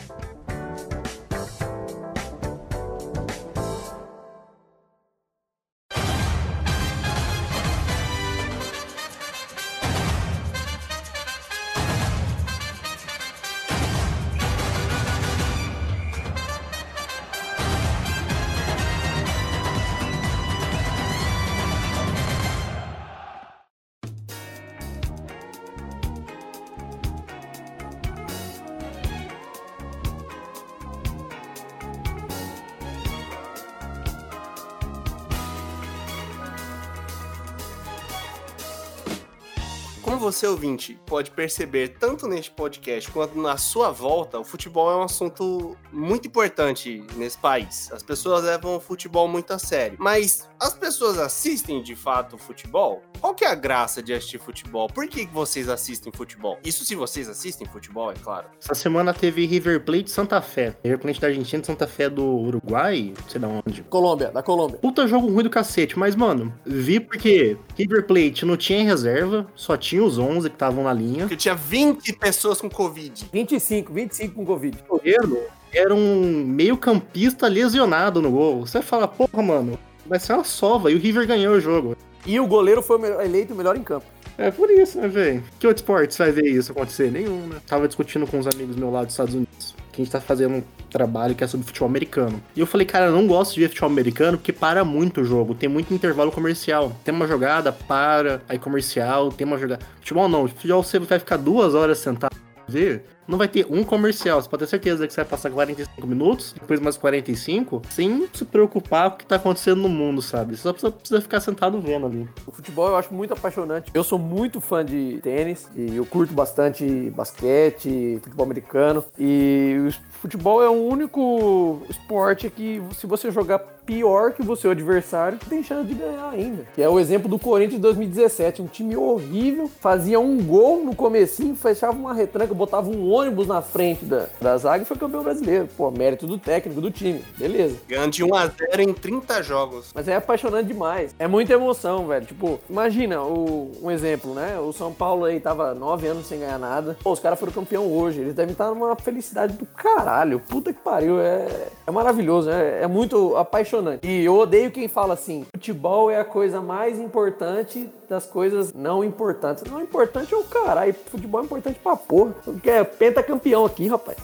[40.52, 45.78] Ouvinte, pode perceber tanto neste podcast quanto na sua volta, o futebol é um assunto
[45.92, 47.92] muito importante nesse país.
[47.92, 49.98] As pessoas levam o futebol muito a sério.
[50.00, 53.02] Mas as pessoas assistem de fato o futebol?
[53.20, 54.88] Qual que é a graça de assistir futebol?
[54.88, 56.58] Por que vocês assistem futebol?
[56.64, 58.48] Isso se vocês assistem futebol, é claro.
[58.62, 60.76] Essa semana teve River Plate e Santa Fé.
[60.84, 63.84] River Plate da Argentina e Santa Fé do Uruguai, não sei da onde.
[63.84, 64.80] Colômbia, da Colômbia.
[64.80, 69.78] Puta jogo ruim do cacete, mas, mano, vi porque River Plate não tinha reserva, só
[69.78, 71.20] tinha os 11 que estavam na linha.
[71.20, 73.30] Porque tinha 20 pessoas com Covid.
[73.32, 74.78] 25, 25 com Covid.
[74.88, 78.66] O goleiro era um meio campista lesionado no gol.
[78.66, 80.92] Você fala, porra, mano, vai ser uma sova.
[80.92, 81.96] E o River ganhou o jogo.
[82.26, 84.06] E o goleiro foi eleito o melhor em campo.
[84.38, 85.44] É por isso, né, velho?
[85.60, 87.12] Que outro esporte você vai ver isso acontecer?
[87.12, 87.58] Nenhum, né?
[87.68, 89.76] Tava discutindo com uns amigos meus lá dos Estados Unidos.
[89.92, 92.42] Que a gente tá fazendo um trabalho que é sobre futebol americano.
[92.56, 95.26] E eu falei, cara, eu não gosto de ver futebol americano porque para muito o
[95.26, 95.54] jogo.
[95.54, 96.96] Tem muito intervalo comercial.
[97.04, 99.84] Tem uma jogada, para, aí comercial, tem uma jogada.
[100.00, 100.48] Futebol não.
[100.48, 102.36] Futebol você vai ficar duas horas sentado
[102.72, 103.04] ver.
[103.32, 104.42] Não vai ter um comercial.
[104.42, 108.44] Você pode ter certeza que você vai passar 45 minutos, depois mais 45, sem se
[108.44, 110.58] preocupar com o que tá acontecendo no mundo, sabe?
[110.58, 112.28] Você só precisa, precisa ficar sentado vendo ali.
[112.46, 113.90] O futebol eu acho muito apaixonante.
[113.94, 119.02] Eu sou muito fã de tênis e eu curto bastante basquete, futebol americano.
[119.18, 119.78] E
[120.22, 125.64] futebol é o único esporte que, se você jogar pior que o seu adversário, tem
[125.64, 126.66] chance de ganhar ainda.
[126.76, 128.62] Que é o exemplo do Corinthians de 2017.
[128.62, 133.62] Um time horrível, fazia um gol no comecinho, fechava uma retranca, botava um ônibus na
[133.62, 135.68] frente da, da zaga e foi campeão brasileiro.
[135.76, 137.24] Pô, mérito do técnico, do time.
[137.38, 137.78] Beleza.
[137.88, 139.92] Ganhando de 1 a 0 em 30 jogos.
[139.96, 141.16] Mas é apaixonante demais.
[141.18, 142.26] É muita emoção, velho.
[142.26, 144.60] Tipo, imagina o, um exemplo, né?
[144.60, 146.96] O São Paulo aí tava nove anos sem ganhar nada.
[147.04, 148.22] Pô, os caras foram campeão hoje.
[148.22, 150.11] Eles devem estar numa felicidade do caralho.
[150.40, 151.20] Puta que pariu.
[151.22, 152.50] É, é maravilhoso.
[152.50, 154.08] É, é muito apaixonante.
[154.08, 159.04] E eu odeio quem fala assim: futebol é a coisa mais importante das coisas não
[159.04, 159.64] importantes.
[159.64, 160.94] Não importante é o caralho.
[160.94, 162.34] Futebol é importante pra porra.
[162.44, 164.18] Porque é pentacampeão aqui, rapaz.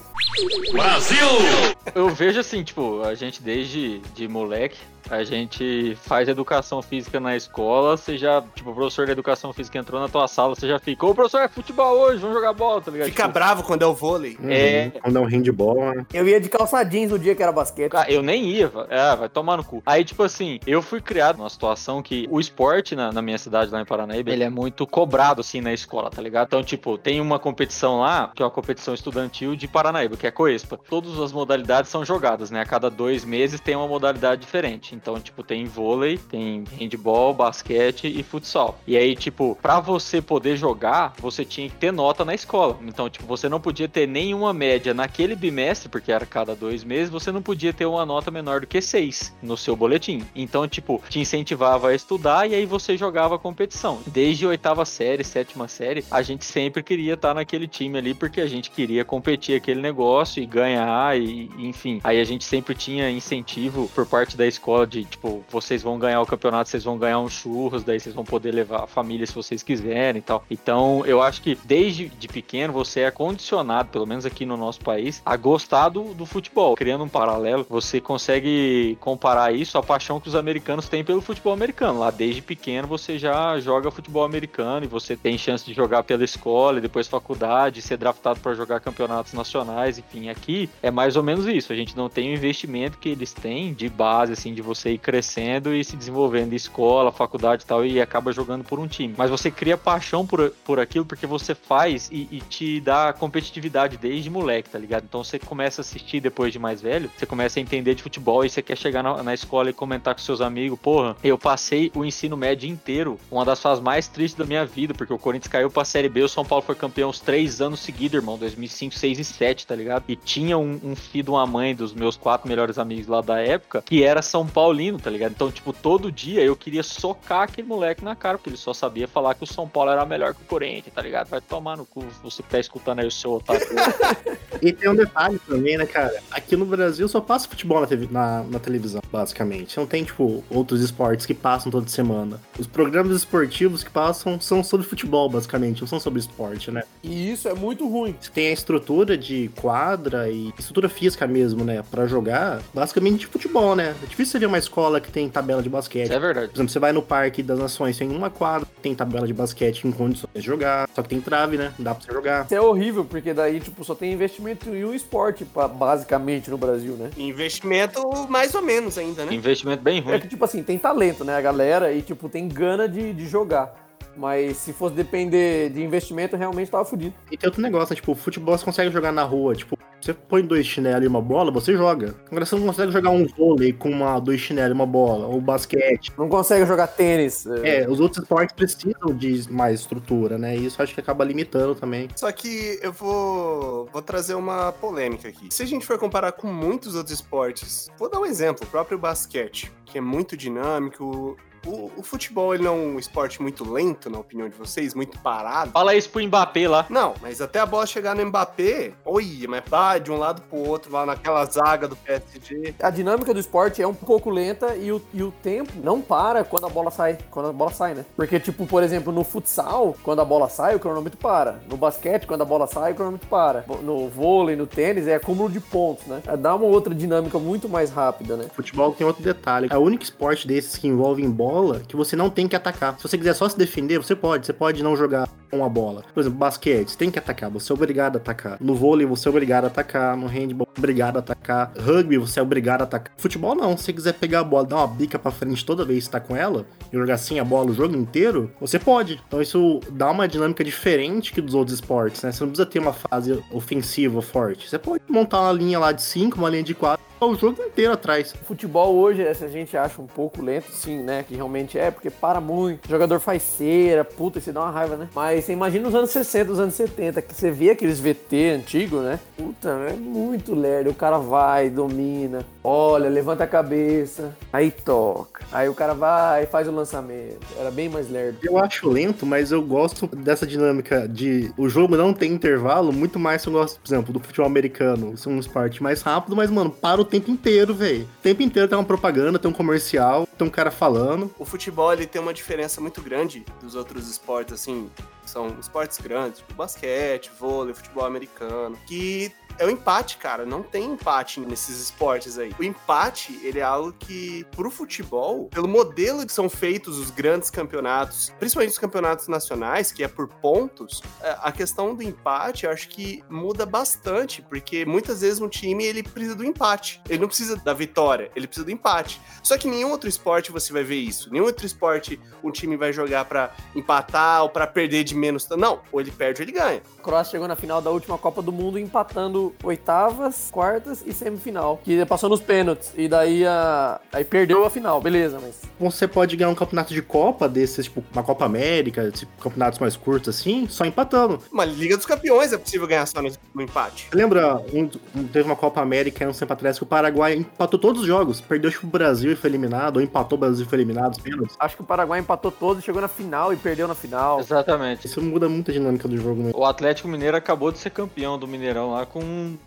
[1.96, 4.78] Eu vejo assim, tipo, a gente desde de moleque,
[5.10, 9.78] a gente faz educação física na escola, você já, tipo, o professor de educação física
[9.78, 12.82] entrou na tua sala, você já fica, ô professor, é futebol hoje, vamos jogar bola,
[12.82, 13.08] tá ligado?
[13.08, 14.38] Fica Tipo, bravo quando é o vôlei.
[14.44, 14.92] É.
[15.02, 16.06] Quando é um handball, né?
[16.14, 17.92] Eu ia de calça jeans no dia que era basquete.
[17.92, 19.82] Cara, eu nem ia, é, vai tomar no cu.
[19.86, 23.72] Aí, tipo assim, eu fui criado numa situação que o esporte na, na minha cidade,
[23.72, 26.48] lá em Paranaíba, ele é muito cobrado, assim, na escola, tá ligado?
[26.48, 30.30] Então, tipo, tem uma competição lá, que é uma competição estudantil de Paranaíba, que é
[30.30, 30.80] a Coespa.
[30.90, 32.62] Todas as modalidades são jogadas, né?
[32.62, 34.87] A cada dois meses tem uma modalidade diferente.
[34.96, 38.80] Então, tipo, tem vôlei, tem handball, basquete e futsal.
[38.86, 42.78] E aí, tipo, pra você poder jogar, você tinha que ter nota na escola.
[42.86, 47.10] Então, tipo, você não podia ter nenhuma média naquele bimestre, porque era cada dois meses,
[47.10, 50.24] você não podia ter uma nota menor do que seis no seu boletim.
[50.36, 54.00] Então, tipo, te incentivava a estudar e aí você jogava a competição.
[54.08, 58.48] Desde oitava série, sétima série, a gente sempre queria estar naquele time ali, porque a
[58.48, 62.00] gente queria competir aquele negócio e ganhar, e enfim.
[62.04, 66.22] Aí a gente sempre tinha incentivo por parte da escola de, tipo, vocês vão ganhar
[66.22, 69.34] o campeonato, vocês vão ganhar uns churros, daí vocês vão poder levar a família se
[69.34, 70.44] vocês quiserem e tal.
[70.50, 74.82] Então, eu acho que desde de pequeno você é condicionado, pelo menos aqui no nosso
[74.82, 76.76] país, a gostar do, do futebol.
[76.76, 81.54] Criando um paralelo, você consegue comparar isso à paixão que os americanos têm pelo futebol
[81.54, 82.00] americano.
[82.00, 86.24] Lá desde pequeno você já joga futebol americano e você tem chance de jogar pela
[86.24, 91.46] escola depois faculdade, ser draftado para jogar campeonatos nacionais, enfim, aqui é mais ou menos
[91.46, 91.72] isso.
[91.72, 94.98] A gente não tem o investimento que eles têm de base, assim, de você ir
[94.98, 99.14] crescendo e se desenvolvendo escola, faculdade e tal, e acaba jogando por um time.
[99.18, 103.98] Mas você cria paixão por, por aquilo porque você faz e, e te dá competitividade
[103.98, 105.06] desde moleque, tá ligado?
[105.06, 108.44] Então você começa a assistir depois de mais velho, você começa a entender de futebol
[108.46, 111.92] e você quer chegar na, na escola e comentar com seus amigos, porra, eu passei
[111.96, 115.52] o ensino médio inteiro, uma das fases mais tristes da minha vida, porque o Corinthians
[115.52, 118.96] caiu pra Série B, o São Paulo foi campeão os três anos seguidos, irmão, 2005,
[118.96, 120.04] 6 e 7, tá ligado?
[120.08, 123.82] E tinha um, um filho, uma mãe dos meus quatro melhores amigos lá da época,
[123.82, 125.34] que era São Paulino, tá ligado?
[125.34, 129.08] Então, tipo, todo dia eu queria socar aquele moleque na cara, porque ele só sabia
[129.08, 131.28] falar que o São Paulo era melhor que o Corinthians, tá ligado?
[131.28, 133.62] Vai tomar no cu, você que tá escutando aí o seu otário.
[134.62, 136.20] E tem um detalhe também, né, cara?
[136.32, 139.78] Aqui no Brasil só passa futebol na, TV na, na televisão, basicamente.
[139.78, 142.42] Não tem, tipo, outros esportes que passam toda semana.
[142.58, 146.84] Os programas esportivos que passam são sobre futebol, basicamente, não são sobre esporte, né?
[147.04, 148.16] E isso é muito ruim.
[148.20, 151.84] Você tem a estrutura de quadra e estrutura física mesmo, né?
[151.92, 153.96] Pra jogar, basicamente de futebol, né?
[154.02, 156.06] É difícil você ver uma escola que tem tabela de basquete.
[156.06, 156.48] Isso é verdade.
[156.48, 159.86] Por exemplo, você vai no Parque das Nações, tem uma quadra, tem tabela de basquete
[159.86, 161.74] em condições de jogar, só que tem trave, né?
[161.78, 162.46] Não dá pra você jogar.
[162.46, 165.46] Isso é horrível, porque daí, tipo, só tem investimento em um esporte,
[165.78, 167.10] basicamente, no Brasil, né?
[167.18, 169.34] Investimento mais ou menos ainda, né?
[169.34, 170.20] Investimento bem É ruim.
[170.20, 173.86] que, tipo assim, tem talento, né, a galera, e, tipo, tem gana de, de jogar.
[174.16, 177.14] Mas se fosse depender de investimento, realmente tava fudido.
[177.32, 177.96] E tem outro negócio, né?
[177.98, 179.56] Tipo, futebol você consegue jogar na rua.
[179.56, 179.78] Tipo,
[180.08, 182.16] você põe dois chinelos e uma bola, você joga.
[182.28, 185.42] Agora você não consegue jogar um vôlei com uma, dois chinelos e uma bola, ou
[185.42, 186.14] basquete.
[186.18, 187.46] Não consegue jogar tênis.
[187.46, 190.56] É, os outros esportes precisam de mais estrutura, né?
[190.56, 192.08] E isso acho que acaba limitando também.
[192.16, 195.48] Só que eu vou, vou trazer uma polêmica aqui.
[195.50, 198.98] Se a gente for comparar com muitos outros esportes, vou dar um exemplo, o próprio
[198.98, 201.36] basquete, que é muito dinâmico.
[201.68, 205.20] O, o futebol ele não é um esporte muito lento, na opinião de vocês, muito
[205.20, 205.72] parado.
[205.72, 206.86] Fala isso pro Mbappé lá.
[206.90, 210.58] Não, mas até a bola chegar no Mbappé, oi, mas vai de um lado pro
[210.58, 212.76] outro, lá naquela zaga do PSG.
[212.82, 216.44] A dinâmica do esporte é um pouco lenta e o, e o tempo não para
[216.44, 217.18] quando a bola sai.
[217.30, 218.06] Quando a bola sai, né?
[218.16, 221.60] Porque, tipo, por exemplo, no futsal, quando a bola sai, o cronômetro para.
[221.70, 223.66] No basquete, quando a bola sai, o cronômetro para.
[223.84, 226.22] No vôlei, no tênis, é acúmulo de pontos, né?
[226.40, 228.46] Dá uma outra dinâmica muito mais rápida, né?
[228.54, 229.68] Futebol tem outro detalhe.
[229.70, 232.96] É o único esporte desses que envolve em bola que você não tem que atacar.
[232.98, 234.46] Se você quiser só se defender, você pode.
[234.46, 236.04] Você pode não jogar com a bola.
[236.14, 237.50] Por exemplo, basquete, você tem que atacar.
[237.50, 238.58] Você é obrigado a atacar.
[238.60, 240.16] No vôlei, você é obrigado a atacar.
[240.16, 241.74] No handball, obrigado a atacar.
[241.80, 243.12] Rugby, você é obrigado a atacar.
[243.18, 243.76] Futebol, não.
[243.76, 246.20] Se você quiser pegar a bola, dar uma bica pra frente toda vez que tá
[246.20, 249.20] com ela e jogar assim a bola o jogo inteiro, você pode.
[249.28, 252.32] Então isso dá uma dinâmica diferente que dos outros esportes, né?
[252.32, 254.70] Você não precisa ter uma fase ofensiva forte.
[254.70, 257.94] Você pode montar uma linha lá de 5, uma linha de 4 o jogo inteiro
[257.94, 258.34] atrás.
[258.34, 261.24] O futebol hoje, essa a gente acha um pouco lento, sim, né?
[261.28, 262.86] Que realmente é, porque para muito.
[262.86, 265.10] O jogador faz cera, puta, isso dá uma raiva, né?
[265.16, 269.02] Mas você imagina os anos 60, os anos 70, que você vê aqueles VT antigos,
[269.02, 269.20] né?
[269.36, 270.90] Puta, é muito lerdo.
[270.90, 275.46] O cara vai, domina, olha, levanta a cabeça, aí toca.
[275.52, 277.46] Aí o cara vai e faz o lançamento.
[277.60, 278.40] Era bem mais lerdo.
[278.44, 283.18] Eu acho lento, mas eu gosto dessa dinâmica de o jogo não tem intervalo, muito
[283.18, 285.18] mais eu gosto, por exemplo, do futebol americano.
[285.18, 288.04] São um esporte mais rápido, mas, mano, para o tempo inteiro, velho.
[288.04, 291.34] O tempo inteiro tem uma propaganda, tem um comercial, tem um cara falando.
[291.40, 294.90] O futebol ele tem uma diferença muito grande dos outros esportes, assim,
[295.26, 300.46] são esportes grandes, tipo basquete, vôlei, futebol americano, que é o empate, cara.
[300.46, 302.54] Não tem empate nesses esportes aí.
[302.60, 307.50] O empate, ele é algo que, pro futebol, pelo modelo que são feitos os grandes
[307.50, 312.72] campeonatos, principalmente os campeonatos nacionais, que é por pontos, é, a questão do empate, eu
[312.72, 317.02] acho que muda bastante, porque muitas vezes um time, ele precisa do empate.
[317.10, 319.22] Ele não precisa da vitória, ele precisa do empate.
[319.42, 321.32] Só que nenhum outro esporte você vai ver isso.
[321.32, 325.48] Nenhum outro esporte um time vai jogar para empatar ou para perder de menos.
[325.50, 326.82] Não, ou ele perde ou ele ganha.
[327.00, 331.80] A Croácia chegou na final da última Copa do Mundo empatando oitavas, quartas e semifinal.
[331.84, 332.92] Que passou nos pênaltis.
[332.96, 334.00] E daí a...
[334.12, 335.62] aí perdeu a final, beleza, mas.
[335.80, 339.96] Você pode ganhar um campeonato de Copa desses, tipo, uma Copa América, tipo, campeonatos mais
[339.96, 341.40] curtos assim, só empatando.
[341.52, 344.08] Uma Liga dos Campeões é possível ganhar só no, no empate.
[344.14, 348.02] Lembra, um, um, teve uma Copa América um tempo atrás que o Paraguai empatou todos
[348.02, 348.42] os jogos.
[348.42, 351.20] Perdeu, tipo, o Brasil e foi eliminado, ou empatou o Brasil e foi eliminado, os
[351.20, 351.56] pênaltis.
[351.60, 354.40] Acho que o Paraguai empatou todos, chegou na final e perdeu na final.
[354.40, 355.06] Exatamente.
[355.06, 356.52] Isso muda muito a dinâmica do jogo, né?
[356.54, 359.20] O Atlético Mineiro acabou de ser campeão do Mineirão lá com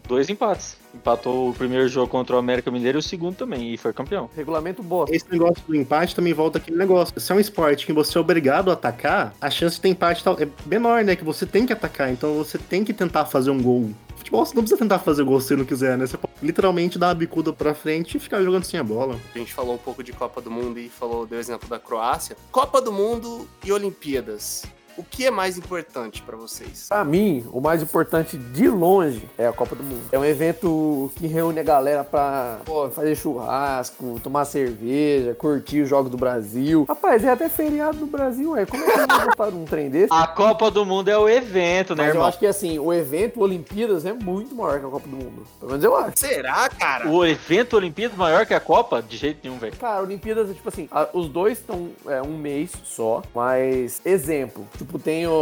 [0.07, 0.77] dois empates.
[0.95, 4.29] Empatou o primeiro jogo contra o América Mineiro e o segundo também, e foi campeão.
[4.37, 5.15] Regulamento bosta.
[5.15, 7.19] Esse negócio do empate também volta aquele negócio.
[7.19, 10.25] Se é um esporte que você é obrigado a atacar, a chance de ter empate
[10.25, 11.15] tal é menor, né?
[11.15, 13.91] Que você tem que atacar, então você tem que tentar fazer um gol.
[14.17, 16.07] Futebol você não precisa tentar fazer gol se você não quiser, né?
[16.07, 19.19] Você pode literalmente dar a bicuda pra frente e ficar jogando sem a bola.
[19.35, 22.37] A gente falou um pouco de Copa do Mundo e falou, deu exemplo da Croácia.
[22.51, 24.65] Copa do Mundo e Olimpíadas.
[25.01, 26.87] O que é mais importante para vocês?
[26.91, 30.03] Pra mim, o mais importante de longe é a Copa do Mundo.
[30.13, 35.89] É um evento que reúne a galera pra pô, fazer churrasco, tomar cerveja, curtir os
[35.89, 36.85] Jogos do Brasil.
[36.87, 38.67] Rapaz, é até feriado do Brasil, é.
[38.67, 40.13] Como é que eles botaram um trem desse?
[40.13, 42.27] A Copa do Mundo é o evento, né, Mas eu irmão?
[42.29, 45.45] acho que assim, o evento Olimpíadas é muito maior que a Copa do Mundo.
[45.59, 46.13] Pelo menos eu acho.
[46.17, 47.09] Será, cara?
[47.09, 49.01] O evento Olimpíadas maior que a Copa?
[49.01, 49.75] De jeito nenhum, velho.
[49.77, 54.67] Cara, Olimpíadas é tipo assim, a- os dois estão é, um mês só, mas exemplo,
[54.77, 55.33] tipo, tem o,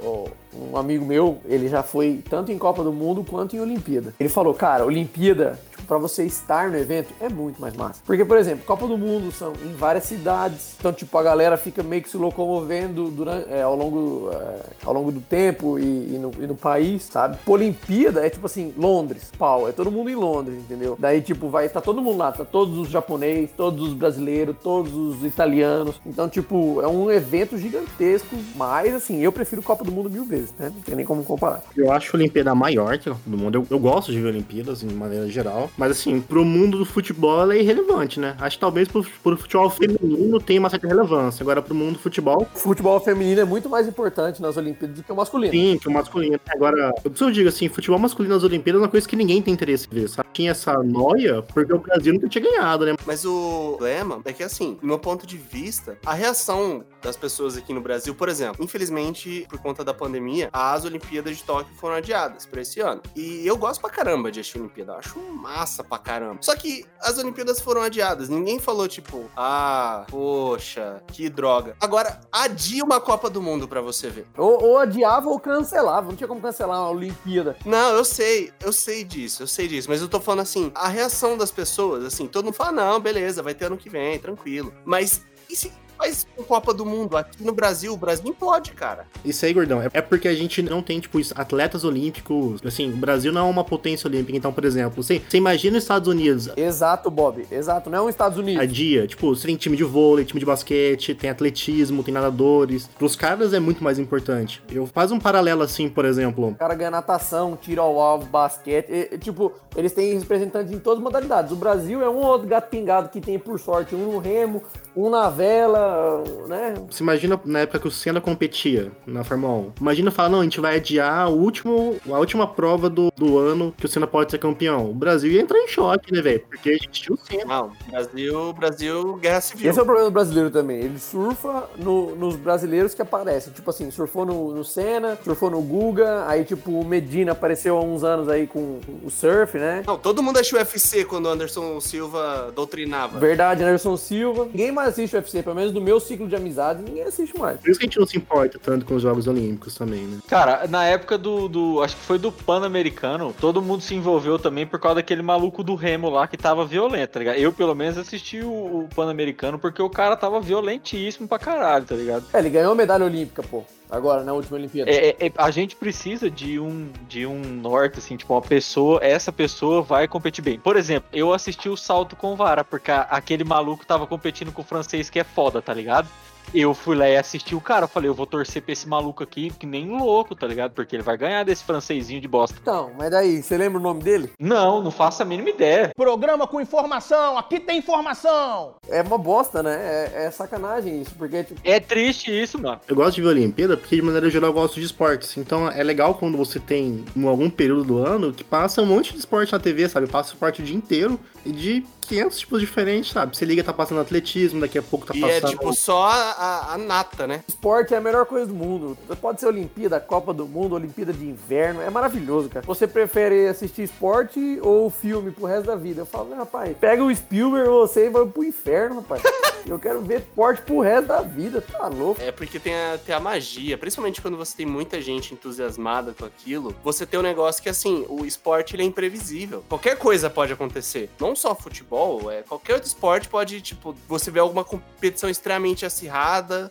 [0.00, 0.28] o-
[0.70, 4.14] um amigo meu, ele já foi tanto em Copa do Mundo quanto em Olimpíada.
[4.20, 5.58] Ele falou, cara, Olimpíada,
[5.92, 8.00] tipo, pra você estar no evento é muito mais massa.
[8.04, 11.82] Porque, por exemplo, Copa do Mundo são em várias cidades, então, tipo, a galera fica
[11.82, 16.18] meio que se locomovendo durante, é, ao, longo, é, ao longo do tempo e, e
[16.18, 17.38] no, e no país, sabe?
[17.44, 20.96] Pô, Olimpíada é tipo assim, Londres, pau, é todo mundo em Londres, entendeu?
[20.98, 24.92] Daí, tipo, vai, tá todo mundo lá, tá todos os japoneses, todos os brasileiros, todos
[24.94, 26.00] os italianos.
[26.06, 30.52] Então, tipo, é um evento gigantesco, mas, assim, eu prefiro Copa do Mundo mil vezes,
[30.58, 30.70] né?
[30.74, 31.62] Não tem nem como comparar.
[31.76, 33.58] Eu acho a Olimpíada maior que a Copa do Mundo.
[33.58, 35.70] Eu, eu gosto de ver Olimpíadas, de maneira geral.
[35.82, 38.36] Mas assim, pro mundo do futebol ela é irrelevante, né?
[38.38, 41.42] Acho que talvez pro, pro futebol feminino tenha uma certa relevância.
[41.42, 45.02] Agora, pro mundo do futebol, O futebol feminino é muito mais importante nas Olimpíadas do
[45.02, 45.52] que o masculino.
[45.52, 46.38] sim, que o masculino.
[46.50, 49.52] Agora, eu preciso digo assim, futebol masculino nas Olimpíadas é uma coisa que ninguém tem
[49.52, 50.28] interesse em ver, sabe?
[50.32, 52.94] Tinha essa noia porque o Brasil nunca tinha ganhado, né?
[53.04, 57.56] Mas o problema é que, assim, do meu ponto de vista, a reação das pessoas
[57.56, 61.96] aqui no Brasil, por exemplo, infelizmente, por conta da pandemia, as Olimpíadas de Tóquio foram
[61.96, 63.02] adiadas pra esse ano.
[63.16, 66.38] E eu gosto pra caramba de assistir Olimpíada, eu acho massa pra caramba.
[66.40, 71.76] Só que as Olimpíadas foram adiadas, ninguém falou, tipo, ah, poxa, que droga.
[71.80, 74.26] Agora, adia uma Copa do Mundo pra você ver.
[74.36, 76.08] Ou, ou adiava ou cancelava.
[76.08, 77.56] Não tinha como cancelar uma Olimpíada.
[77.64, 80.88] Não, eu sei, eu sei disso, eu sei disso, mas eu tô falando assim, a
[80.88, 84.72] reação das pessoas, assim, todo mundo fala, não, beleza, vai ter ano que vem, tranquilo.
[84.84, 85.72] Mas e se
[86.02, 87.92] faz Copa do Mundo aqui no Brasil?
[87.92, 89.06] O Brasil implode, cara.
[89.24, 92.60] Isso aí, gordão, é- é porque a gente não tem, tipo, atletas olímpicos.
[92.66, 94.36] Assim, o Brasil não é uma potência olímpica.
[94.36, 97.46] Então, por exemplo, você, você imagina os Estados Unidos, Exato, Bob.
[97.50, 97.88] Exato.
[97.88, 98.72] Não é um Estados a Unidos.
[98.72, 102.88] dia, tipo, você tem time de vôlei, time de basquete, tem atletismo, tem nadadores.
[102.98, 104.62] Pros caras é muito mais importante.
[104.70, 106.48] Eu faz um paralelo assim, por exemplo.
[106.48, 108.88] O cara ganha natação, tiro ao alvo, basquete.
[108.90, 111.52] E, e, tipo, eles têm representantes em todas as modalidades.
[111.52, 114.62] O Brasil é um ou outro gato pingado que tem, por sorte, um no remo,
[114.96, 116.74] um na vela, né?
[116.90, 119.72] Você imagina na época que o Senna competia na Fórmula 1.
[119.80, 123.72] Imagina falar, não, a gente vai adiar o último, a última prova do, do ano
[123.76, 124.90] que o Senna pode ser campeão.
[124.90, 126.40] O Brasil ia entrar em choque, né, velho?
[126.48, 127.44] Porque a gente tinha o Senna.
[127.44, 129.70] Não, Brasil, Brasil, guerra civil.
[129.70, 130.78] Esse é o problema do brasileiro também.
[130.80, 133.52] Ele surfa no- nos brasileiros que aparecem.
[133.52, 137.80] Tipo assim, surfou no, no Senna, surfou no Guga, aí tipo o Medina apareceu há
[137.82, 139.82] uns anos aí com o surf, né?
[139.86, 143.18] Não, todo mundo achou UFC quando o Anderson Silva doutrinava.
[143.18, 144.44] Verdade, Anderson Silva.
[144.46, 147.58] Ninguém mais assiste UFC, pelo menos do meu ciclo de amizade, ninguém assiste mais.
[147.60, 150.18] Por isso que a gente não se importa tanto com os Jogos Olímpicos também, né?
[150.28, 154.66] Cara, na época do, do- Acho que foi do Pan-Americano, todo mundo se envolveu também
[154.66, 157.36] por causa daquele maluco do Remo lá que tava violento, tá ligado?
[157.36, 158.48] Eu, pelo menos, assisti o,
[158.84, 162.24] o Pan-Americano porque o cara tava violentíssimo pra caralho, tá ligado?
[162.32, 163.64] É, ele ganhou medalha olímpica, pô.
[163.92, 164.90] Agora, na última Olimpíada.
[164.90, 168.98] É, é, é, a gente precisa de um, de um norte, assim, tipo, uma pessoa,
[169.04, 170.58] essa pessoa vai competir bem.
[170.58, 174.62] Por exemplo, eu assisti o salto com vara, porque a- aquele maluco tava competindo com
[174.62, 176.08] o francês que é foda, tá ligado?
[176.54, 179.22] Eu fui lá e assisti o cara, eu falei, eu vou torcer pra esse maluco
[179.22, 180.72] aqui, que nem louco, tá ligado?
[180.72, 182.56] Porque ele vai ganhar desse francesinho de bosta.
[182.60, 184.30] Então, mas daí, você lembra o nome dele?
[184.38, 185.92] Não, não faço a mínima ideia.
[185.96, 188.74] Programa com informação, aqui tem informação.
[188.88, 189.74] É uma bosta, né?
[190.14, 192.80] É, é sacanagem isso, porque, tipo, É triste isso, mano.
[192.86, 195.36] Eu gosto de ver Olimpíada porque, de maneira geral, eu gosto de esportes.
[195.36, 199.12] Então é legal quando você tem em algum período do ano que passa um monte
[199.12, 200.06] de esporte na TV, sabe?
[200.06, 203.36] Passa esporte o dia inteiro e de 500 tipos diferentes, sabe?
[203.36, 205.50] Você liga, tá passando atletismo, daqui a pouco tá E é passando.
[205.50, 207.42] tipo só a, a- nata, né?
[207.48, 208.96] esporte é a melhor coisa do mundo.
[209.20, 212.64] Pode ser Olimpíada, Copa do Mundo, Olimpíada de Inverno, é maravilhoso, cara.
[212.66, 216.02] Você prefere assistir esporte ou filme pro resto da vida?
[216.02, 219.22] Eu falo, "Né, rapaz, pega o Spielberg você e vai pro inferno, rapaz.
[219.64, 222.20] Eu quero ver esporte pro resto da vida, tá louco?
[222.20, 226.24] É porque tem a, tem a magia, principalmente quando você tem muita gente entusiasmada com
[226.24, 229.62] aquilo, você tem um negócio que, assim, o esporte ele é imprevisível.
[229.68, 231.08] Qualquer coisa pode acontecer.
[231.20, 236.21] Não só futebol, é qualquer outro esporte pode, tipo, você ver alguma competição extremamente acirrada,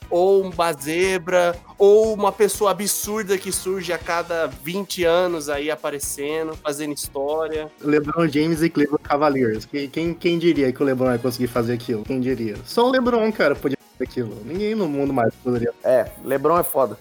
[0.10, 6.56] ou uma zebra, ou uma pessoa absurda que surge a cada 20 anos aí aparecendo,
[6.56, 7.70] fazendo história.
[7.82, 9.66] LeBron James e Cleveland Cavaliers.
[9.66, 12.04] Quem, quem, quem diria que o LeBron ia conseguir fazer aquilo?
[12.04, 12.56] Quem diria?
[12.66, 14.38] Só o LeBron, cara, podia fazer aquilo.
[14.46, 15.74] Ninguém no mundo mais poderia.
[15.84, 16.98] É, Lebron é foda.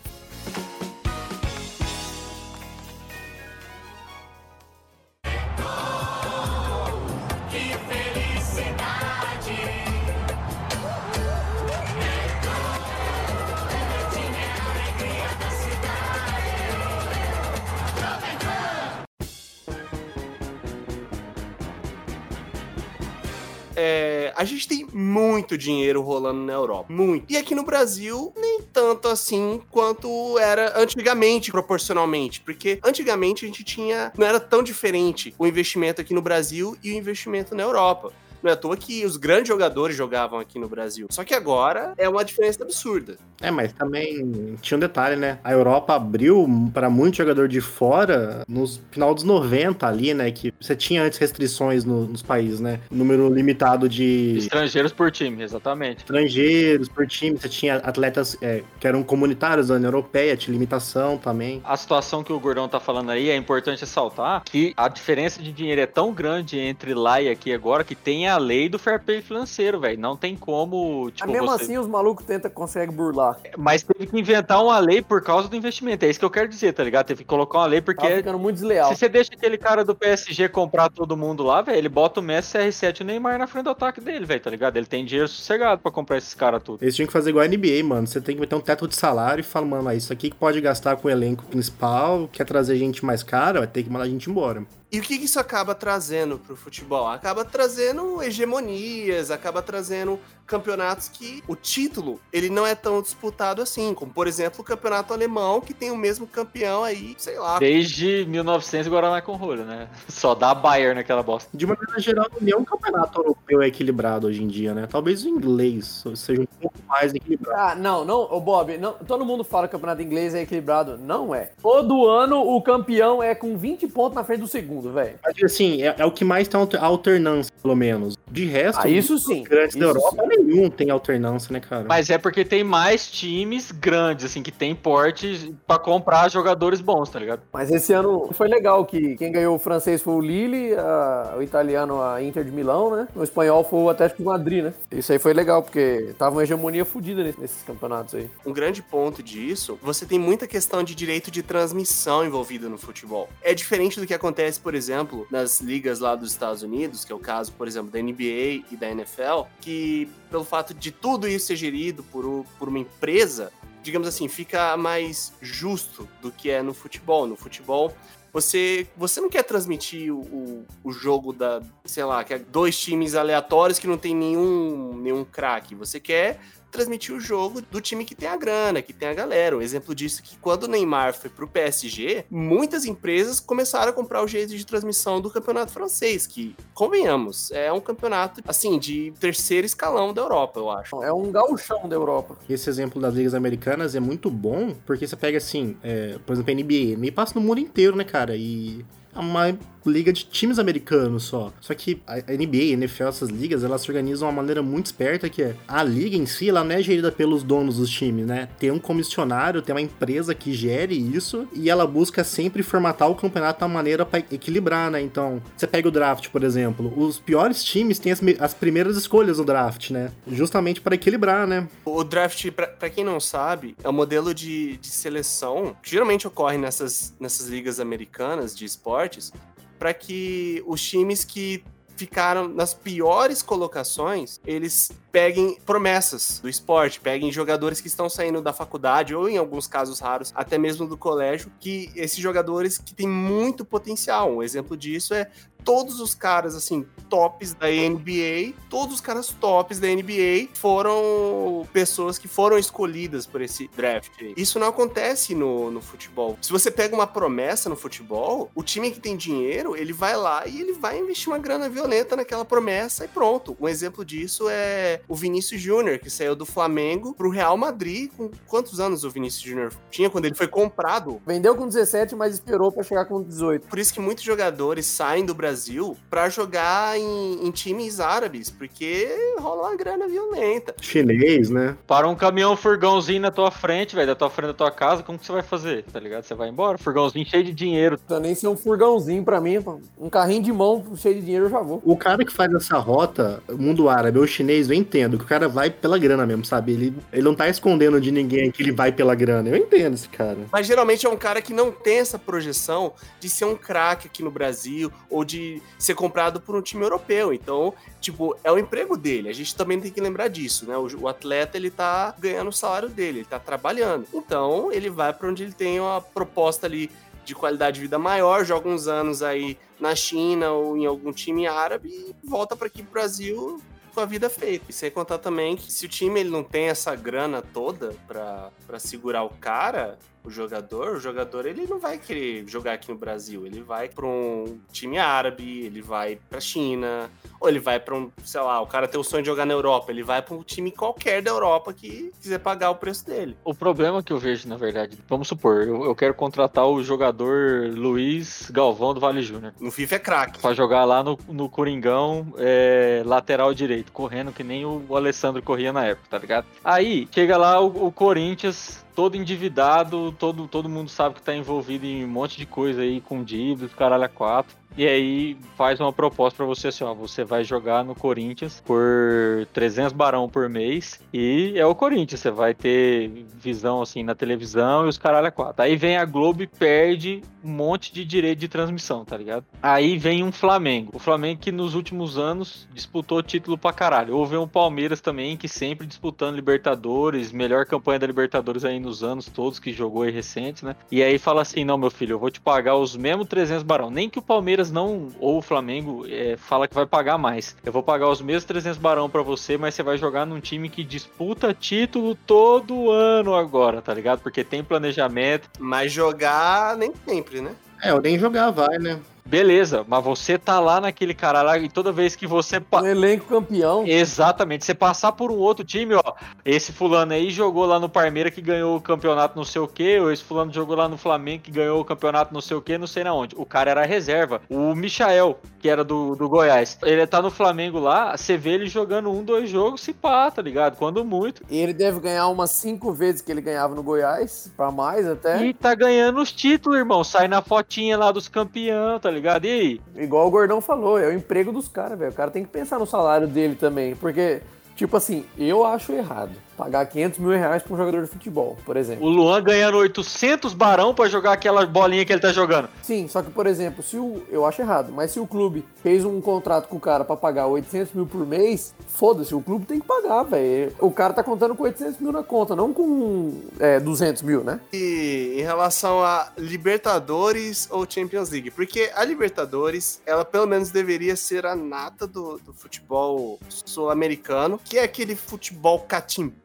[25.51, 26.93] Muito dinheiro rolando na Europa.
[26.93, 27.33] Muito.
[27.33, 32.41] E aqui no Brasil, nem tanto assim quanto era antigamente, proporcionalmente.
[32.41, 34.13] Porque antigamente a gente tinha.
[34.17, 38.13] Não era tão diferente o investimento aqui no Brasil e o investimento na Europa.
[38.43, 41.07] Não é à toa que os grandes jogadores jogavam aqui no Brasil.
[41.11, 43.17] Só que agora é uma diferença absurda.
[43.41, 45.39] É, mas também tinha um detalhe, né?
[45.43, 50.31] A Europa abriu para muito jogador de fora nos final dos 90 ali, né?
[50.31, 52.81] Que você tinha antes restrições no- nos países, né?
[52.91, 55.99] Número limitado de Estrangeiros por time, exatamente.
[55.99, 57.39] estrangeiros por time.
[57.39, 61.61] Você tinha atletas é, que eram comunitários da União Europeia, tinha limitação também.
[61.65, 65.51] A situação que o Gordão tá falando aí é importante ressaltar que a diferença de
[65.53, 69.01] dinheiro é tão grande entre lá e aqui agora que tem a lei do fair
[69.01, 69.99] play financeiro, velho.
[69.99, 71.65] Não tem como, Mas tipo, mesmo você...
[71.65, 73.39] assim, os malucos tentam, conseguem burlar.
[73.59, 76.05] Mas teve que inventar uma lei por causa do investimento.
[76.05, 77.07] É isso que eu quero dizer, tá ligado?
[77.07, 78.89] Teve que colocar uma lei porque Tá ficando muito desleal.
[78.91, 82.23] se você deixa aquele cara do PSG comprar todo mundo lá, velho, ele bota o
[82.23, 84.77] Messi, CR7 e o Neymar na frente do ataque dele, velho, tá ligado?
[84.77, 86.83] Ele tem dinheiro sossegado pra comprar esses caras tudo.
[86.83, 88.07] Eles tinham que fazer igual a NBA, mano.
[88.07, 90.37] Você tem que meter um teto de salário e falar, mano, ah, isso aqui que
[90.37, 94.05] pode gastar com o elenco principal, quer trazer gente mais cara, vai ter que mandar
[94.05, 94.65] a gente embora.
[94.93, 97.07] E o que isso acaba trazendo pro futebol?
[97.07, 100.19] Acaba trazendo hegemonias, acaba trazendo
[100.51, 105.13] campeonatos que o título ele não é tão disputado assim, como por exemplo o campeonato
[105.15, 107.59] alemão que tem o mesmo campeão aí, sei lá.
[107.59, 109.89] Desde 1900 Guaraná com rolho, né?
[110.09, 111.49] Só dá Bayern naquela bosta.
[111.55, 114.87] De uma maneira geral, nenhum campeonato europeu é equilibrado hoje em dia, né?
[114.91, 117.61] Talvez o inglês seja um pouco mais equilibrado.
[117.61, 120.99] Ah, não, não, ô Bob, não, todo mundo fala que o campeonato inglês é equilibrado.
[120.99, 121.53] Não é.
[121.63, 125.19] Todo ano o campeão é com 20 pontos na frente do segundo, velho.
[125.23, 128.17] Mas assim, é, é o que mais tem alter- alternância, pelo menos.
[128.31, 129.43] De resto, Ah, isso sim.
[129.43, 131.85] grandes da Isso Europa, nenhum tem alternância, né, cara?
[131.89, 137.09] Mas é porque tem mais times grandes, assim, que tem porte pra comprar jogadores bons,
[137.11, 137.43] tá ligado?
[137.53, 141.43] Mas esse ano foi legal que quem ganhou o francês foi o Lille, a- o
[141.43, 143.09] italiano a Inter de Milão, né?
[143.15, 144.75] O espanhol foi o Atlético de Madrid, né?
[144.93, 148.31] Isso aí foi legal, porque tava uma hegemonia fodida nesse- nesses campeonatos aí.
[148.45, 153.29] Um grande ponto disso, você tem muita questão de direito de transmissão envolvida no futebol.
[153.43, 157.15] É diferente do que acontece, por exemplo, nas ligas lá dos Estados Unidos, que é
[157.15, 161.49] o caso, por exemplo, da NBA e da NFL, que pelo fato de tudo isso
[161.49, 163.53] ser gerido por, por uma empresa,
[163.83, 167.27] digamos assim, fica mais justo do que é no futebol.
[167.27, 167.95] No futebol,
[168.33, 172.79] você, você não quer transmitir o, o, o jogo da, sei lá, que é dois
[172.79, 175.75] times aleatórios que não tem nenhum, nenhum craque.
[175.75, 179.57] Você quer transmitir o jogo do time que tem a grana, que tem a galera.
[179.57, 183.93] Um exemplo disso é que quando o Neymar foi pro PSG, muitas empresas começaram a
[183.93, 189.13] comprar o jeito de transmissão do campeonato francês, que, convenhamos, é um campeonato, assim, de
[189.19, 191.03] terceiro escalão da Europa, eu acho.
[191.03, 192.37] É um gauchão da Europa.
[192.49, 196.53] Esse exemplo das ligas americanas é muito bom, porque você pega assim, é, por exemplo,
[196.53, 196.95] a NBA.
[196.95, 198.37] A NBA passa no mundo inteiro, né, cara?
[198.37, 201.53] E é uma liga de times americanos só.
[201.61, 204.87] Só que a NBA, a NFL, essas ligas, elas se organizam de uma maneira muito
[204.87, 208.27] esperta, que é a liga em si, ela não é gerida pelos donos dos times,
[208.27, 208.49] né?
[208.59, 213.15] Tem um comissionário, tem uma empresa que gere isso, e ela busca sempre formatar o
[213.15, 215.01] campeonato de uma maneira pra equilibrar, né?
[215.01, 219.39] Então, você pega o draft, por exemplo, os piores times têm as, as primeiras escolhas
[219.39, 220.11] no draft, né?
[220.27, 221.69] Justamente para equilibrar, né?
[221.85, 226.59] O draft, pra quem não sabe, é um modelo de, de seleção que geralmente ocorre
[226.59, 229.33] nessas, nessas ligas americanas de esportes,
[229.81, 231.65] para que os times que
[231.97, 238.53] ficaram nas piores colocações, eles peguem promessas do esporte, peguem jogadores que estão saindo da
[238.53, 243.09] faculdade ou em alguns casos raros, até mesmo do colégio, que esses jogadores que têm
[243.09, 244.37] muito potencial.
[244.37, 245.31] Um exemplo disso é
[245.65, 252.19] todos os caras assim tops da NBA, todos os caras tops da NBA foram pessoas
[252.19, 254.11] que foram escolhidas por esse draft.
[254.37, 256.39] Isso não acontece no, no futebol.
[256.41, 260.47] Se você pega uma promessa no futebol, o time que tem dinheiro, ele vai lá
[260.47, 263.57] e ele vai investir uma grana violenta naquela promessa e pronto.
[263.61, 268.11] Um exemplo disso é o Vinícius Júnior, que saiu do Flamengo pro Real Madrid.
[268.17, 271.21] Com quantos anos o Vinícius Júnior tinha quando ele foi comprado?
[271.27, 273.67] Vendeu com 17, mas esperou pra chegar com 18.
[273.67, 279.09] Por isso que muitos jogadores saem do Brasil pra jogar em, em times árabes, porque
[279.39, 280.75] rola uma grana violenta.
[280.81, 281.77] Chinês, né?
[281.87, 285.19] Para um caminhão furgãozinho na tua frente, velho, da tua frente da tua casa, como
[285.19, 285.85] que você vai fazer?
[285.85, 286.25] Tá ligado?
[286.25, 286.79] Você vai embora?
[286.79, 287.99] Furgãozinho cheio de dinheiro.
[287.99, 289.59] Precisa nem ser um furgãozinho pra mim,
[289.99, 291.81] um carrinho de mão cheio de dinheiro eu já vou.
[291.85, 295.49] O cara que faz essa rota, mundo árabe ou chinês, eu entendo que o cara
[295.49, 296.73] vai pela grana mesmo, sabe?
[296.73, 299.49] Ele, ele não tá escondendo de ninguém que ele vai pela grana.
[299.49, 300.39] Eu entendo esse cara.
[300.51, 304.23] Mas geralmente é um cara que não tem essa projeção de ser um craque aqui
[304.23, 307.33] no Brasil ou de ser comprado por um time europeu.
[307.33, 309.29] Então, tipo, é o emprego dele.
[309.29, 310.77] A gente também tem que lembrar disso, né?
[310.77, 314.07] O, o atleta, ele tá ganhando o salário dele, ele tá trabalhando.
[314.13, 316.91] Então, ele vai para onde ele tem uma proposta ali
[317.25, 321.47] de qualidade de vida maior, joga uns anos aí na China ou em algum time
[321.47, 324.67] árabe e volta para aqui pro Brasil com a vida feita.
[324.69, 328.79] E sem contar também que se o time ele não tem essa grana toda pra
[328.79, 333.47] segurar o cara, o jogador, o jogador ele não vai querer jogar aqui no Brasil.
[333.47, 337.11] Ele vai pra um time árabe, ele vai pra China,
[337.41, 339.55] ou ele vai pra um, sei lá, o cara tem o sonho de jogar na
[339.55, 343.37] Europa, ele vai pra um time qualquer da Europa que quiser pagar o preço dele.
[343.43, 347.71] O problema que eu vejo, na verdade, vamos supor, eu, eu quero contratar o jogador
[347.75, 349.55] Luiz Galvão do Vale Júnior.
[349.59, 350.41] No FIFA é craque.
[350.41, 355.73] Pra jogar lá no, no Coringão, é, lateral direito, correndo que nem o Alessandro corria
[355.73, 356.47] na época, tá ligado?
[356.63, 361.87] Aí, chega lá o, o Corinthians, todo endividado, todo, todo mundo sabe que tá envolvido
[361.87, 364.60] em um monte de coisa aí, com dívidas, caralho a quatro.
[364.77, 369.47] E aí faz uma proposta pra você assim, ó, você vai jogar no Corinthians por
[369.53, 374.87] 300 barão por mês e é o Corinthians, você vai ter visão assim na televisão
[374.87, 375.63] e os caralho é quatro.
[375.63, 379.45] Aí vem a Globo e perde um monte de direito de transmissão, tá ligado?
[379.63, 380.93] Aí vem um Flamengo.
[380.95, 384.17] O Flamengo que nos últimos anos disputou título pra caralho.
[384.17, 389.27] Houve um Palmeiras também que sempre disputando Libertadores, melhor campanha da Libertadores aí nos anos
[389.27, 390.77] todos que jogou aí recentes, né?
[390.91, 393.91] E aí fala assim: "Não, meu filho, eu vou te pagar os mesmos 300 barão,
[393.91, 397.57] nem que o Palmeiras não ou o Flamengo é, fala que vai pagar mais.
[397.65, 400.69] Eu vou pagar os mesmos 300 barão pra você, mas você vai jogar num time
[400.69, 404.21] que disputa título todo ano agora, tá ligado?
[404.21, 405.49] Porque tem planejamento.
[405.61, 407.55] Mas jogar nem sempre, né?
[407.81, 408.99] É, eu nem jogar vai, né?
[409.25, 412.87] Beleza, mas você tá lá naquele cara lá e toda vez que você pa- Um
[412.87, 413.85] elenco campeão.
[413.87, 414.65] Exatamente.
[414.65, 416.03] Você passar por um outro time, ó.
[416.45, 419.99] Esse fulano aí jogou lá no Parmeira que ganhou o campeonato não sei o quê,
[420.01, 422.77] ou esse fulano jogou lá no Flamengo que ganhou o campeonato não sei o quê,
[422.79, 423.35] não sei na onde.
[423.37, 424.41] O cara era reserva.
[424.49, 426.79] O Michael, que era do, do Goiás.
[426.83, 430.43] Ele tá no Flamengo lá, você vê ele jogando um, dois jogos, se pá, tá
[430.43, 430.77] ligado?
[430.77, 431.43] Quando muito.
[431.51, 435.45] E ele deve ganhar umas cinco vezes que ele ganhava no Goiás, pra mais até.
[435.45, 437.05] E tá ganhando os títulos, irmão.
[437.05, 439.45] Sai na fotinha lá dos campeão, tá ligado?
[439.45, 439.81] E aí?
[439.97, 442.11] Igual o Gordão falou, é o emprego dos caras, velho.
[442.11, 443.95] O cara tem que pensar no salário dele também.
[443.97, 444.41] Porque,
[444.77, 448.77] tipo assim, eu acho errado pagar 500 mil reais pra um jogador de futebol, por
[448.77, 449.07] exemplo.
[449.07, 452.69] O Luan ganhando 800 barão pra jogar aquela bolinha que ele tá jogando.
[452.83, 454.23] Sim, só que, por exemplo, se o.
[454.29, 457.47] Eu acho errado, mas se o clube fez um contrato com o cara pra pagar
[457.47, 460.73] 800 mil por mês, foda-se, o clube tem que pagar, velho.
[460.79, 464.61] O cara tá contando com 800 mil na conta, não com é, 200 mil, né?
[464.71, 468.51] E em relação a Libertadores ou Champions League?
[468.51, 474.77] Porque a Libertadores, ela pelo menos deveria ser a nata do, do futebol sul-americano, que
[474.77, 475.79] é aquele futebol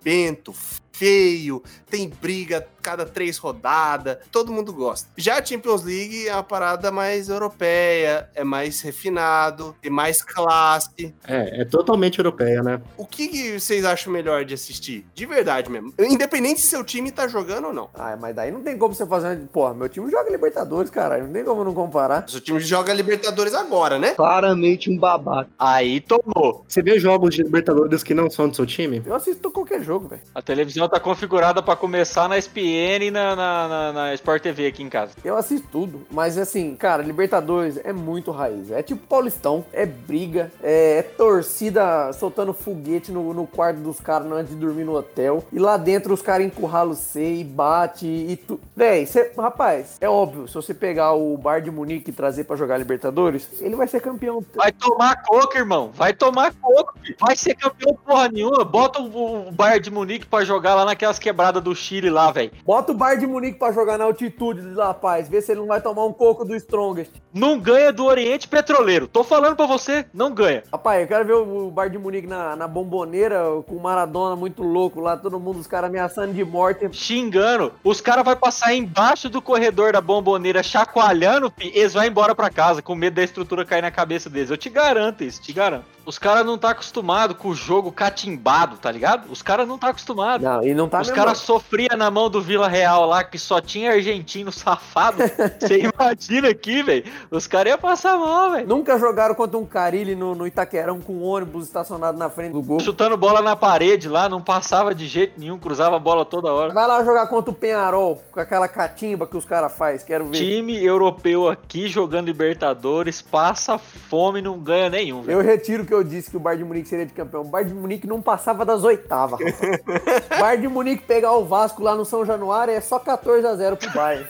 [0.06, 0.54] catimbento,
[0.92, 5.10] feio, tem briga cada três rodadas, todo mundo gosta.
[5.18, 11.16] Já a Champions League é uma parada mais europeia, é mais refinado, tem mais classe.
[11.28, 12.80] É, é totalmente europeia, né?
[12.96, 15.04] O que, que vocês acham melhor de assistir?
[15.16, 15.92] De verdade mesmo.
[15.98, 17.90] Independente se seu time tá jogando ou não.
[17.96, 19.48] Ah, mas daí não tem como você fazer.
[19.48, 21.26] Porra, meu time joga Libertadores, caralho.
[21.26, 22.30] Não tem como não comparar.
[22.30, 24.12] Seu time joga Libertadores agora, né?
[24.12, 25.50] Claramente um babaca.
[25.58, 26.64] Aí tomou.
[26.68, 29.02] Você vê jogos de Libertadores que não são do seu time?
[29.04, 30.22] Eu assisto qualquer jogo, velho.
[30.36, 34.68] A televisão tá configurada pra começar na SPN e na, na, na, na Sport TV
[34.68, 35.14] aqui em casa.
[35.24, 36.06] Eu assisto tudo.
[36.12, 38.72] Mas assim, cara, Libertadores é muito raiz.
[38.72, 44.32] É tipo Paulistão, é briga, é, é torcida soltando foguete no, no quarto dos caras
[44.32, 45.44] antes de dormir no hotel.
[45.52, 48.60] E lá dentro os caras encurralam você e bate e tu.
[48.76, 52.56] Véi, cê, rapaz, é óbvio, se você pegar o Bar de Munique e trazer pra
[52.56, 54.44] jogar Libertadores, ele vai ser campeão.
[54.56, 55.92] Vai tomar coco, irmão.
[55.94, 56.96] Vai tomar coco.
[57.20, 58.64] Vai ser campeão porra nenhuma.
[58.64, 62.52] Bota o, o Bayern de Munique pra jogar lá naquelas quebradas do Chile lá, velho.
[62.66, 65.60] Bota o Bar de Munique pra jogar na altitude de La Paz, vê se ele
[65.60, 67.12] não vai tomar um coco do Strongest.
[67.32, 69.08] Não ganha do Oriente Petroleiro.
[69.08, 70.64] Tô falando pra você, não ganha.
[70.72, 74.64] Rapaz, eu quero ver o Bar de Munique na, na bomboneira com o Maradona muito
[74.64, 76.90] louco lá, todo mundo, os caras ameaçando de morte.
[76.92, 77.72] Xingando.
[77.84, 82.82] Os caras vão passar embaixo do corredor da bomboneira chacoalhando, eles vão embora pra casa
[82.82, 84.50] com medo da estrutura cair na cabeça deles.
[84.50, 85.95] Eu te garanto isso, te garanto.
[86.06, 89.32] Os caras não tá acostumado com o jogo catimbado, tá ligado?
[89.32, 90.44] Os caras não tá acostumado.
[90.44, 93.60] Não, e não tá Os caras sofriam na mão do Vila Real lá, que só
[93.60, 95.18] tinha argentino safado.
[95.60, 97.06] Você imagina aqui, velho?
[97.32, 98.68] Os caras iam passar mal, velho.
[98.68, 102.62] Nunca jogaram contra um Carilli no, no Itaquerão com um ônibus estacionado na frente do
[102.62, 102.80] gol.
[102.80, 106.74] Chutando bola na parede lá, não passava de jeito nenhum, cruzava a bola toda hora.
[106.74, 110.38] Vai lá jogar contra o Penharol, com aquela catimba que os caras fazem, quero ver.
[110.38, 115.40] Time europeu aqui jogando Libertadores, passa fome não ganha nenhum, velho.
[115.40, 117.42] Eu retiro que eu disse que o Bayern de Munique seria de campeão.
[117.42, 119.40] O Bayern de Munique não passava das oitavas.
[119.40, 120.40] rapaz.
[120.40, 123.78] Bayern de Munique pegar o Vasco lá no São Januário é só 14 a 0
[123.78, 124.28] pro Bayern.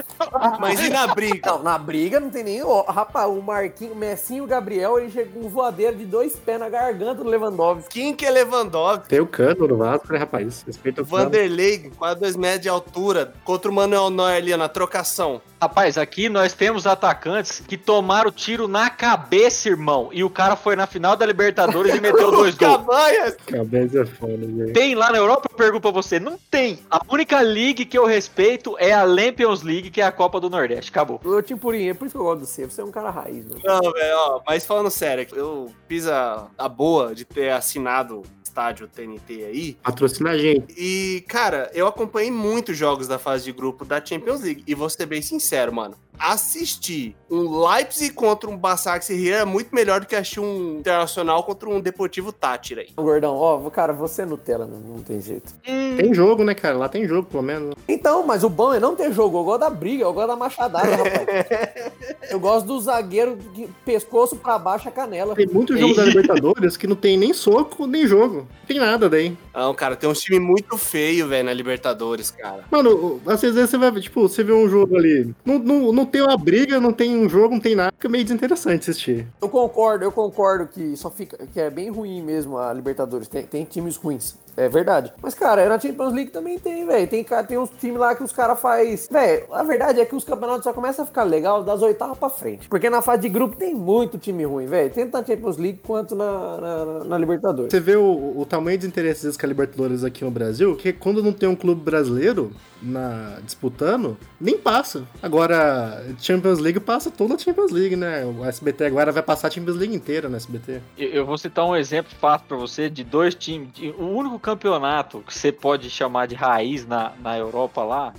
[0.60, 1.52] Mas e na briga?
[1.52, 2.62] Não, na briga não tem nem.
[2.88, 6.36] rapaz, o Marquinhos, o Messinho e o Gabriel, ele chegou com um voadeiro de dois
[6.36, 7.90] pés na garganta do Lewandowski.
[7.90, 9.10] Quem que é Lewandowski?
[9.10, 10.64] Tem o cano no Vasco, né, rapaz?
[10.66, 11.06] Respeita o.
[11.06, 15.42] Vanderlei, quase dois metros de altura, contra o Manuel Neuer ali na trocação.
[15.62, 20.10] Rapaz, aqui nós temos atacantes que tomaram tiro na cabeça, irmão.
[20.12, 22.78] E o cara foi na final da Libertadores e meteu dois gols.
[22.78, 23.36] Cabanhas!
[23.46, 24.74] Cabeça é foda, velho.
[24.74, 25.48] Tem lá na Europa?
[25.52, 26.20] Eu pergunto pra você.
[26.20, 26.80] Não tem.
[26.90, 30.50] A única league que eu respeito é a Champions League, que é a Copa do
[30.50, 30.92] Nordeste.
[30.92, 31.20] Acabou.
[31.24, 32.66] Ô, Timpurinho, é por isso que eu gosto de você.
[32.66, 33.62] Você é um cara raiz, mano.
[33.64, 38.24] Não, velho, ó, mas falando sério, eu fiz a, a boa de ter assinado
[38.56, 39.78] estádio TNT aí.
[39.84, 40.74] Patrocina a gente.
[40.78, 44.64] E, cara, eu acompanhei muitos jogos da fase de grupo da Champions League.
[44.66, 45.96] E vou ser bem sincero, mano.
[46.20, 51.44] Assistir um Leipzig contra um Basak Serrier é muito melhor do que assistir um Internacional
[51.44, 52.90] contra um Deportivo Tátira aí.
[52.96, 55.54] Ô, Gordão, ó, cara, você é Nutella, não, não tem jeito.
[55.64, 56.78] Tem jogo, né, cara?
[56.78, 57.76] Lá tem jogo, pelo menos.
[57.88, 59.40] Então, mas o bom é não ter jogo.
[59.40, 62.26] Eu gosto da briga, eu gosto da machadada, rapaz.
[62.30, 65.36] Eu gosto do zagueiro de pescoço pra baixo a canela.
[65.36, 68.48] Tem muito jogo da Libertadores que não tem nem soco, nem jogo.
[68.60, 69.38] Não tem nada daí.
[69.54, 72.64] Não, cara, tem um time muito feio, velho, na Libertadores, cara.
[72.70, 76.22] Mano, às vezes você vai, tipo, você vê um jogo ali, não, não, não tem
[76.22, 79.28] uma briga, não tem um jogo, não tem nada, fica meio desinteressante assistir.
[79.42, 83.28] Eu concordo, eu concordo que só fica que é bem ruim mesmo a Libertadores.
[83.28, 84.38] Tem, tem times ruins.
[84.58, 85.12] É verdade.
[85.22, 87.08] Mas, cara, na Champions League também tem, velho.
[87.08, 89.08] Tem, tem uns times lá que os caras faz.
[89.12, 92.30] Velho, a verdade é que os campeonatos só começam a ficar legal das oitavas pra
[92.30, 92.68] frente.
[92.70, 94.90] Porque na fase de grupo tem muito time ruim, velho.
[94.92, 97.72] Tanto na Champions League quanto na, na, na Libertadores.
[97.72, 101.22] Você vê o, o tamanho dos interesses que a Libertadores aqui no Brasil, que quando
[101.22, 102.52] não tem um clube brasileiro
[102.82, 105.04] na disputando, nem passa.
[105.22, 108.24] Agora, Champions League passa toda a Champions League, né?
[108.26, 110.82] O SBT agora vai passar a Champions League inteira no SBT.
[110.98, 113.70] Eu eu vou citar um exemplo fácil pra você de dois times.
[113.74, 118.14] de- O único campeonato que você pode chamar de raiz na, na Europa lá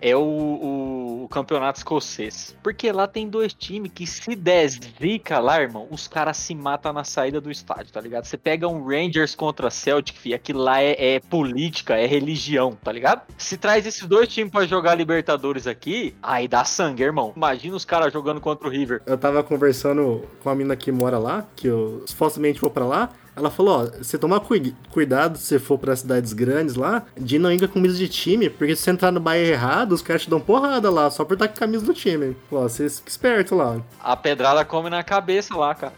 [0.00, 2.54] é o, o- o campeonato escocês.
[2.62, 6.92] Porque lá tem dois times que se der zica lá, irmão, os caras se matam
[6.92, 8.24] na saída do estádio, tá ligado?
[8.24, 12.92] Você pega um Rangers contra Celtic, fi, aquilo lá é, é política, é religião, tá
[12.92, 13.22] ligado?
[13.38, 17.32] Se traz esses dois times pra jogar Libertadores aqui, aí dá sangue, irmão.
[17.34, 19.02] Imagina os caras jogando contra o River.
[19.06, 23.08] Eu tava conversando com a mina que mora lá, que eu supostamente vou pra lá.
[23.36, 27.52] Ela falou, ó, você toma cui- cuidado se for pra cidades grandes lá, de não
[27.52, 30.30] ir com camisa de time, porque se você entrar no bairro errado, os caras te
[30.30, 32.34] dão porrada lá, só por estar com a camisa do time.
[32.50, 33.76] Ó, vocês fiquem espertos lá.
[34.02, 35.92] A pedrada come na cabeça lá, cara.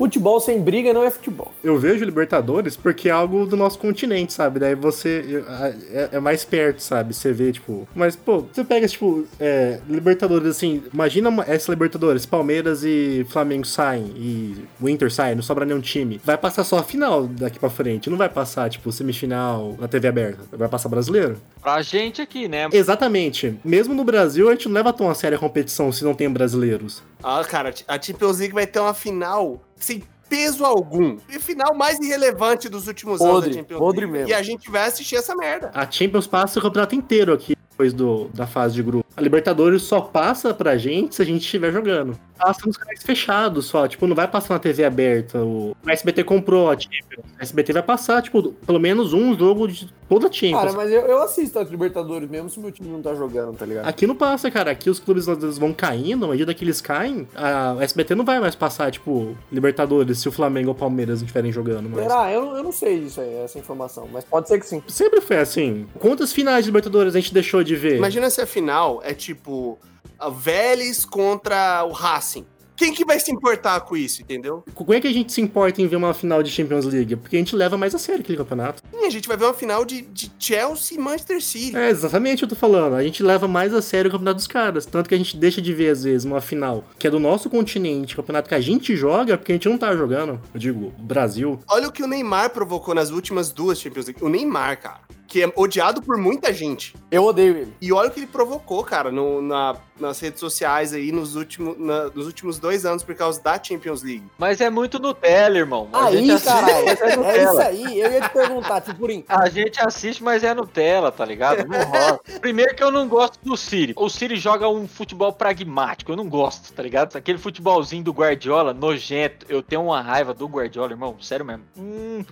[0.00, 1.52] Futebol sem briga não é futebol.
[1.62, 4.58] Eu vejo Libertadores porque é algo do nosso continente, sabe?
[4.58, 5.44] Daí você
[5.92, 7.12] é, é mais perto, sabe?
[7.12, 7.86] Você vê, tipo.
[7.94, 10.82] Mas, pô, você pega, tipo, é, Libertadores assim.
[10.90, 16.18] Imagina essa Libertadores: Palmeiras e Flamengo saem e o Inter sai, não sobra nenhum time.
[16.24, 18.08] Vai passar só a final daqui pra frente.
[18.08, 20.44] Não vai passar, tipo, semifinal na TV aberta.
[20.50, 21.36] Vai passar brasileiro?
[21.60, 22.70] Pra gente aqui, né?
[22.72, 23.54] Exatamente.
[23.62, 26.30] Mesmo no Brasil, a gente não leva tão a sério a competição se não tem
[26.30, 27.02] brasileiros.
[27.22, 31.16] Ah, cara, a Champions League vai ter uma final sem peso algum.
[31.28, 34.12] E final mais irrelevante dos últimos anos Podre, da Champions podre League.
[34.12, 34.28] mesmo.
[34.28, 35.70] E a gente vai assistir essa merda.
[35.74, 39.04] A Champions passa o campeonato inteiro aqui depois do, da fase de grupo.
[39.16, 42.18] A Libertadores só passa pra gente se a gente estiver jogando.
[42.38, 45.42] Passa nos canais fechados só, tipo, não vai passar na TV aberta.
[45.42, 47.26] O, o SBT comprou a Champions.
[47.38, 50.60] A SBT vai passar, tipo, pelo menos um jogo de toda a Champions.
[50.60, 53.64] Cara, mas eu, eu assisto a Libertadores mesmo se meu time não tá jogando, tá
[53.64, 53.86] ligado?
[53.86, 54.72] Aqui não passa, cara.
[54.72, 58.40] Aqui os clubes vão caindo, à medida que eles caem, a o SBT não vai
[58.40, 62.02] mais passar, tipo, Libertadores se o Flamengo ou o Palmeiras não estiverem jogando mais.
[62.02, 62.32] Será?
[62.32, 64.82] Eu, eu não sei disso aí, essa informação, mas pode ser que sim.
[64.88, 65.86] Sempre foi assim.
[66.00, 67.96] Quantas finais de Libertadores a gente deixou de ver?
[67.96, 69.78] Imagina se a final é tipo
[70.18, 72.44] a Vélez contra o Racing.
[72.80, 74.64] Quem que vai se importar com isso, entendeu?
[74.72, 77.14] Como é que a gente se importa em ver uma final de Champions League?
[77.14, 78.82] Porque a gente leva mais a sério aquele campeonato.
[78.90, 81.76] Sim, a gente vai ver uma final de, de Chelsea e Manchester City.
[81.76, 82.94] É exatamente o que eu tô falando.
[82.94, 84.86] A gente leva mais a sério o campeonato dos caras.
[84.86, 87.50] Tanto que a gente deixa de ver, às vezes, uma final que é do nosso
[87.50, 90.40] continente, campeonato que a gente joga, porque a gente não tá jogando.
[90.54, 91.60] Eu digo, Brasil.
[91.68, 94.24] Olha o que o Neymar provocou nas últimas duas Champions League.
[94.24, 96.94] O Neymar, cara, que é odiado por muita gente.
[97.10, 97.72] Eu odeio ele.
[97.80, 101.78] E olha o que ele provocou, cara, no- na- nas redes sociais aí nos, últimos
[101.78, 104.24] na- nos últimos dois anos por causa da Champions League.
[104.38, 105.88] Mas é muito Nutella, irmão.
[105.92, 107.64] A gente Aí, assiste, caralho, mas é é isso Nutella.
[107.64, 108.00] aí.
[108.00, 111.66] Eu ia te perguntar, tipo, por A gente assiste, mas é Nutella, tá ligado?
[111.68, 112.20] Não rola.
[112.40, 113.92] Primeiro que eu não gosto do Siri.
[113.96, 116.12] O Siri joga um futebol pragmático.
[116.12, 117.16] Eu não gosto, tá ligado?
[117.16, 119.44] Aquele futebolzinho do Guardiola, nojento.
[119.48, 121.16] Eu tenho uma raiva do Guardiola, irmão.
[121.20, 121.64] Sério mesmo.
[121.76, 122.24] Hum,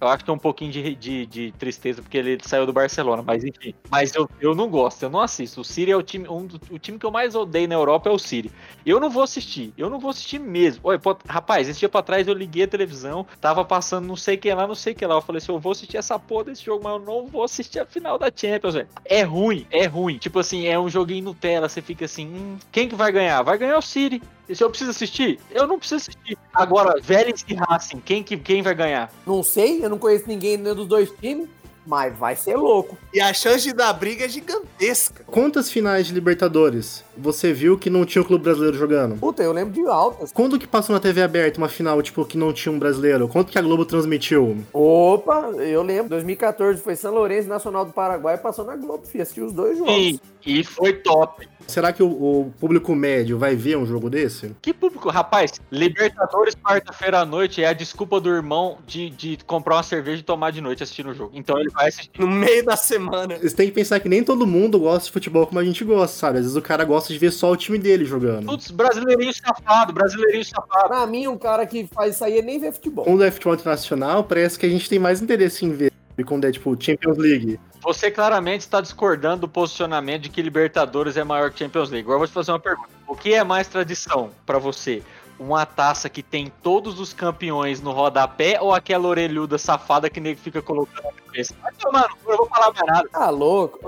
[0.00, 3.22] eu acho que é um pouquinho de, de, de tristeza porque ele saiu do Barcelona,
[3.24, 3.74] mas enfim.
[3.90, 5.60] Mas eu, eu não gosto, eu não assisto.
[5.60, 8.12] O Siri é o time, um o time que eu mais odeio na Europa é
[8.12, 8.50] o Siri.
[8.84, 10.82] Eu não vou assistir, eu não vou assistir mesmo.
[10.84, 14.36] Olha, pô, rapaz, esse dia pra trás eu liguei a televisão, tava passando não sei
[14.36, 15.14] que lá, não sei que lá.
[15.14, 17.80] Eu falei assim, eu vou assistir essa porra desse jogo, mas eu não vou assistir
[17.80, 18.88] a final da Champions, velho.
[19.04, 20.18] É ruim, é ruim.
[20.18, 23.42] Tipo assim, é um joguinho Nutella, você fica assim, hum, quem que vai ganhar?
[23.42, 24.22] Vai ganhar o Siri.
[24.48, 25.40] E se eu preciso assistir?
[25.50, 26.38] Eu não preciso assistir.
[26.54, 29.12] Agora, Vélez e Racing, quem, que, quem vai ganhar?
[29.26, 31.48] Não sei, eu não conheço ninguém nenhum dos dois times,
[31.86, 32.98] mas vai ser louco.
[33.14, 35.24] E a chance de dar briga é gigantesca.
[35.26, 39.16] Quantas finais de Libertadores você viu que não tinha o clube brasileiro jogando?
[39.16, 40.32] Puta, eu lembro de altas.
[40.32, 43.28] Quando que passou na TV aberta uma final, tipo, que não tinha um brasileiro?
[43.28, 44.64] Quanto que a Globo transmitiu?
[44.72, 46.08] Opa, eu lembro.
[46.10, 49.94] 2014 foi São Lourenço Nacional do Paraguai, passou na Globo, fui assistir os dois jogos.
[49.94, 51.48] Sim, e foi top.
[51.66, 54.54] Será que o, o público médio vai ver um jogo desse?
[54.62, 55.10] Que público?
[55.10, 60.20] Rapaz, Libertadores quarta-feira à noite é a desculpa do irmão de, de comprar uma cerveja
[60.20, 61.32] e tomar de noite assistindo o jogo.
[61.34, 62.20] Então ele vai assistir.
[62.20, 63.36] No meio da semana.
[63.38, 66.16] Você tem que pensar que nem todo mundo gosta de futebol como a gente gosta,
[66.16, 66.38] sabe?
[66.38, 68.46] Às vezes o cara gosta de ver só o time dele jogando.
[68.46, 70.88] Putz, brasileirinho safado, brasileirinho safado.
[70.88, 73.04] Pra mim, um cara que faz isso aí é nem ver futebol.
[73.04, 75.92] Com o futebol internacional, parece que a gente tem mais interesse em ver
[76.24, 77.60] quando é tipo Champions League.
[77.82, 82.04] Você claramente está discordando do posicionamento de que Libertadores é maior que Champions League.
[82.04, 82.88] Agora eu vou te fazer uma pergunta.
[83.06, 85.02] O que é mais tradição pra você?
[85.38, 90.40] Uma taça que tem todos os campeões no rodapé ou aquela orelhuda safada que nego
[90.40, 91.54] fica colocando na cabeça?
[91.62, 93.08] Vai tomar no eu vou falar mais nada.
[93.12, 93.78] Ah, louco.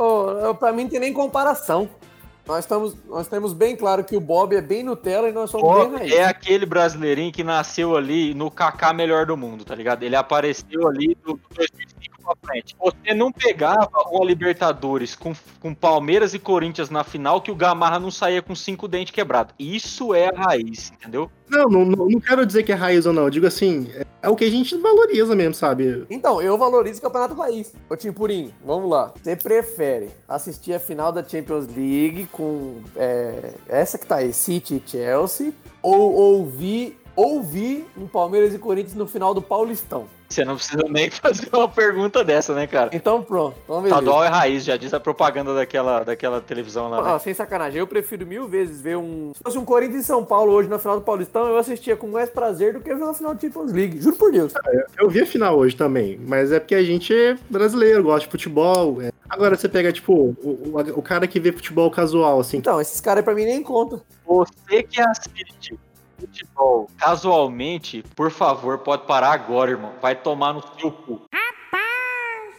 [0.57, 1.89] Pra mim não tem nem comparação.
[2.49, 5.91] Nós, estamos, nós temos bem claro que o Bob é bem Nutella e nós somos
[5.91, 6.13] bem raiz.
[6.13, 10.03] É aquele brasileirinho que nasceu ali no Kaká melhor do mundo, tá ligado?
[10.03, 11.98] Ele apareceu ali do 2005
[12.35, 12.77] pra frente.
[12.79, 17.99] Você não pegava uma Libertadores com, com Palmeiras e Corinthians na final que o Gamarra
[17.99, 19.55] não saía com cinco dentes quebrados.
[19.59, 21.31] Isso é a raiz, entendeu?
[21.49, 23.25] Não, não, não quero dizer que é raiz ou não.
[23.25, 26.07] Eu digo assim, é, é o que a gente valoriza mesmo, sabe?
[26.11, 27.73] Então, eu valorizo o Campeonato Raiz.
[27.89, 29.15] Ô, Timpurim, vamos lá.
[29.23, 34.83] Você prefere assistir a final da Champions League com é, essa que tá aí, City
[34.85, 35.53] e Chelsea,
[35.83, 40.07] ou ouvir, ouvir um Palmeiras e Corinthians no final do Paulistão?
[40.29, 42.91] Você não precisa nem fazer uma pergunta dessa, né, cara?
[42.93, 43.89] Então pronto, vamos ver.
[43.89, 47.03] Estadual é raiz, já diz a propaganda daquela, daquela televisão lá.
[47.03, 47.11] né?
[47.15, 49.33] Ah, sem sacanagem, eu prefiro mil vezes ver um.
[49.35, 52.07] Se fosse um Corinthians e São Paulo hoje na final do Paulistão, eu assistia com
[52.07, 54.01] mais prazer do que ver uma final de Champions League.
[54.01, 54.53] Juro por Deus.
[54.97, 58.31] Eu vi a final hoje também, mas é porque a gente é brasileiro, gosta de
[58.31, 59.03] futebol.
[59.03, 59.11] é.
[59.29, 62.57] Agora você pega, tipo, o, o, o cara que vê futebol casual, assim.
[62.59, 64.01] Então, esses caras pra mim nem contam.
[64.27, 65.79] Você que assiste
[66.19, 69.93] futebol casualmente, por favor, pode parar agora, irmão.
[70.03, 71.23] Vai tomar no seu cu.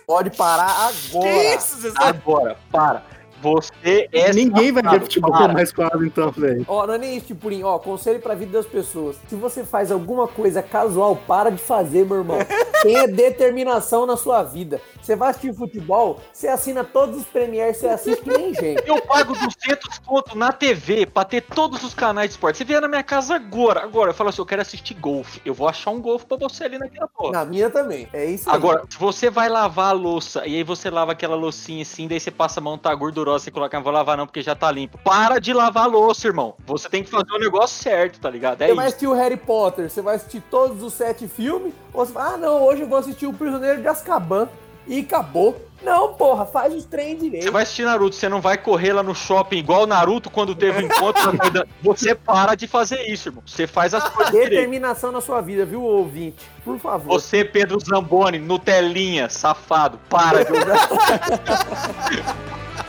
[0.08, 1.60] Pode parar agora.
[1.98, 3.19] Agora, para.
[3.42, 5.54] Você é Ninguém vai ver safado, futebol para.
[5.54, 6.66] mais quadro, então, velho.
[6.68, 7.64] Ó, não é nem isso, Tipurim.
[7.64, 9.18] Ó, conselho pra vida das pessoas.
[9.28, 12.38] Se você faz alguma coisa casual, para de fazer, meu irmão.
[12.82, 14.82] Tenha determinação na sua vida.
[15.02, 18.84] Você vai assistir futebol, você assina todos os Premiers, você assiste que nem gente.
[18.86, 22.58] Eu pago 200 conto na TV pra ter todos os canais de esporte.
[22.58, 25.42] Você vier na minha casa agora, agora, eu falo assim, eu quero assistir golfe.
[25.46, 27.32] Eu vou achar um golfe pra você ali naquela porra.
[27.32, 28.08] Na minha também.
[28.14, 28.56] É isso aí.
[28.56, 32.20] Agora, se você vai lavar a louça e aí você lava aquela loucinha assim, daí
[32.20, 34.72] você passa a mão, tá gordurosa, você coloca, não vou lavar não porque já tá
[34.72, 34.98] limpo.
[34.98, 36.56] Para de lavar louça, irmão.
[36.66, 38.62] Você tem que fazer o negócio certo, tá ligado?
[38.62, 38.96] É Você vai isso.
[38.96, 42.38] assistir o Harry Potter, você vai assistir todos os sete filmes, ou você fala, ah,
[42.38, 44.48] não, hoje eu vou assistir o Prisioneiro de Azkaban.
[44.88, 45.56] E acabou.
[45.84, 47.44] Não, porra, faz os trem direito.
[47.44, 50.56] Você vai assistir Naruto, você não vai correr lá no shopping igual o Naruto quando
[50.56, 51.22] teve um encontro.
[51.84, 53.44] Você para de fazer isso, irmão.
[53.46, 54.50] Você faz as coisas direito.
[54.50, 56.44] Determinação na sua vida, viu, ouvinte?
[56.66, 57.08] Por favor.
[57.08, 60.52] Você, Pedro Zamboni, Nutelinha, safado, para de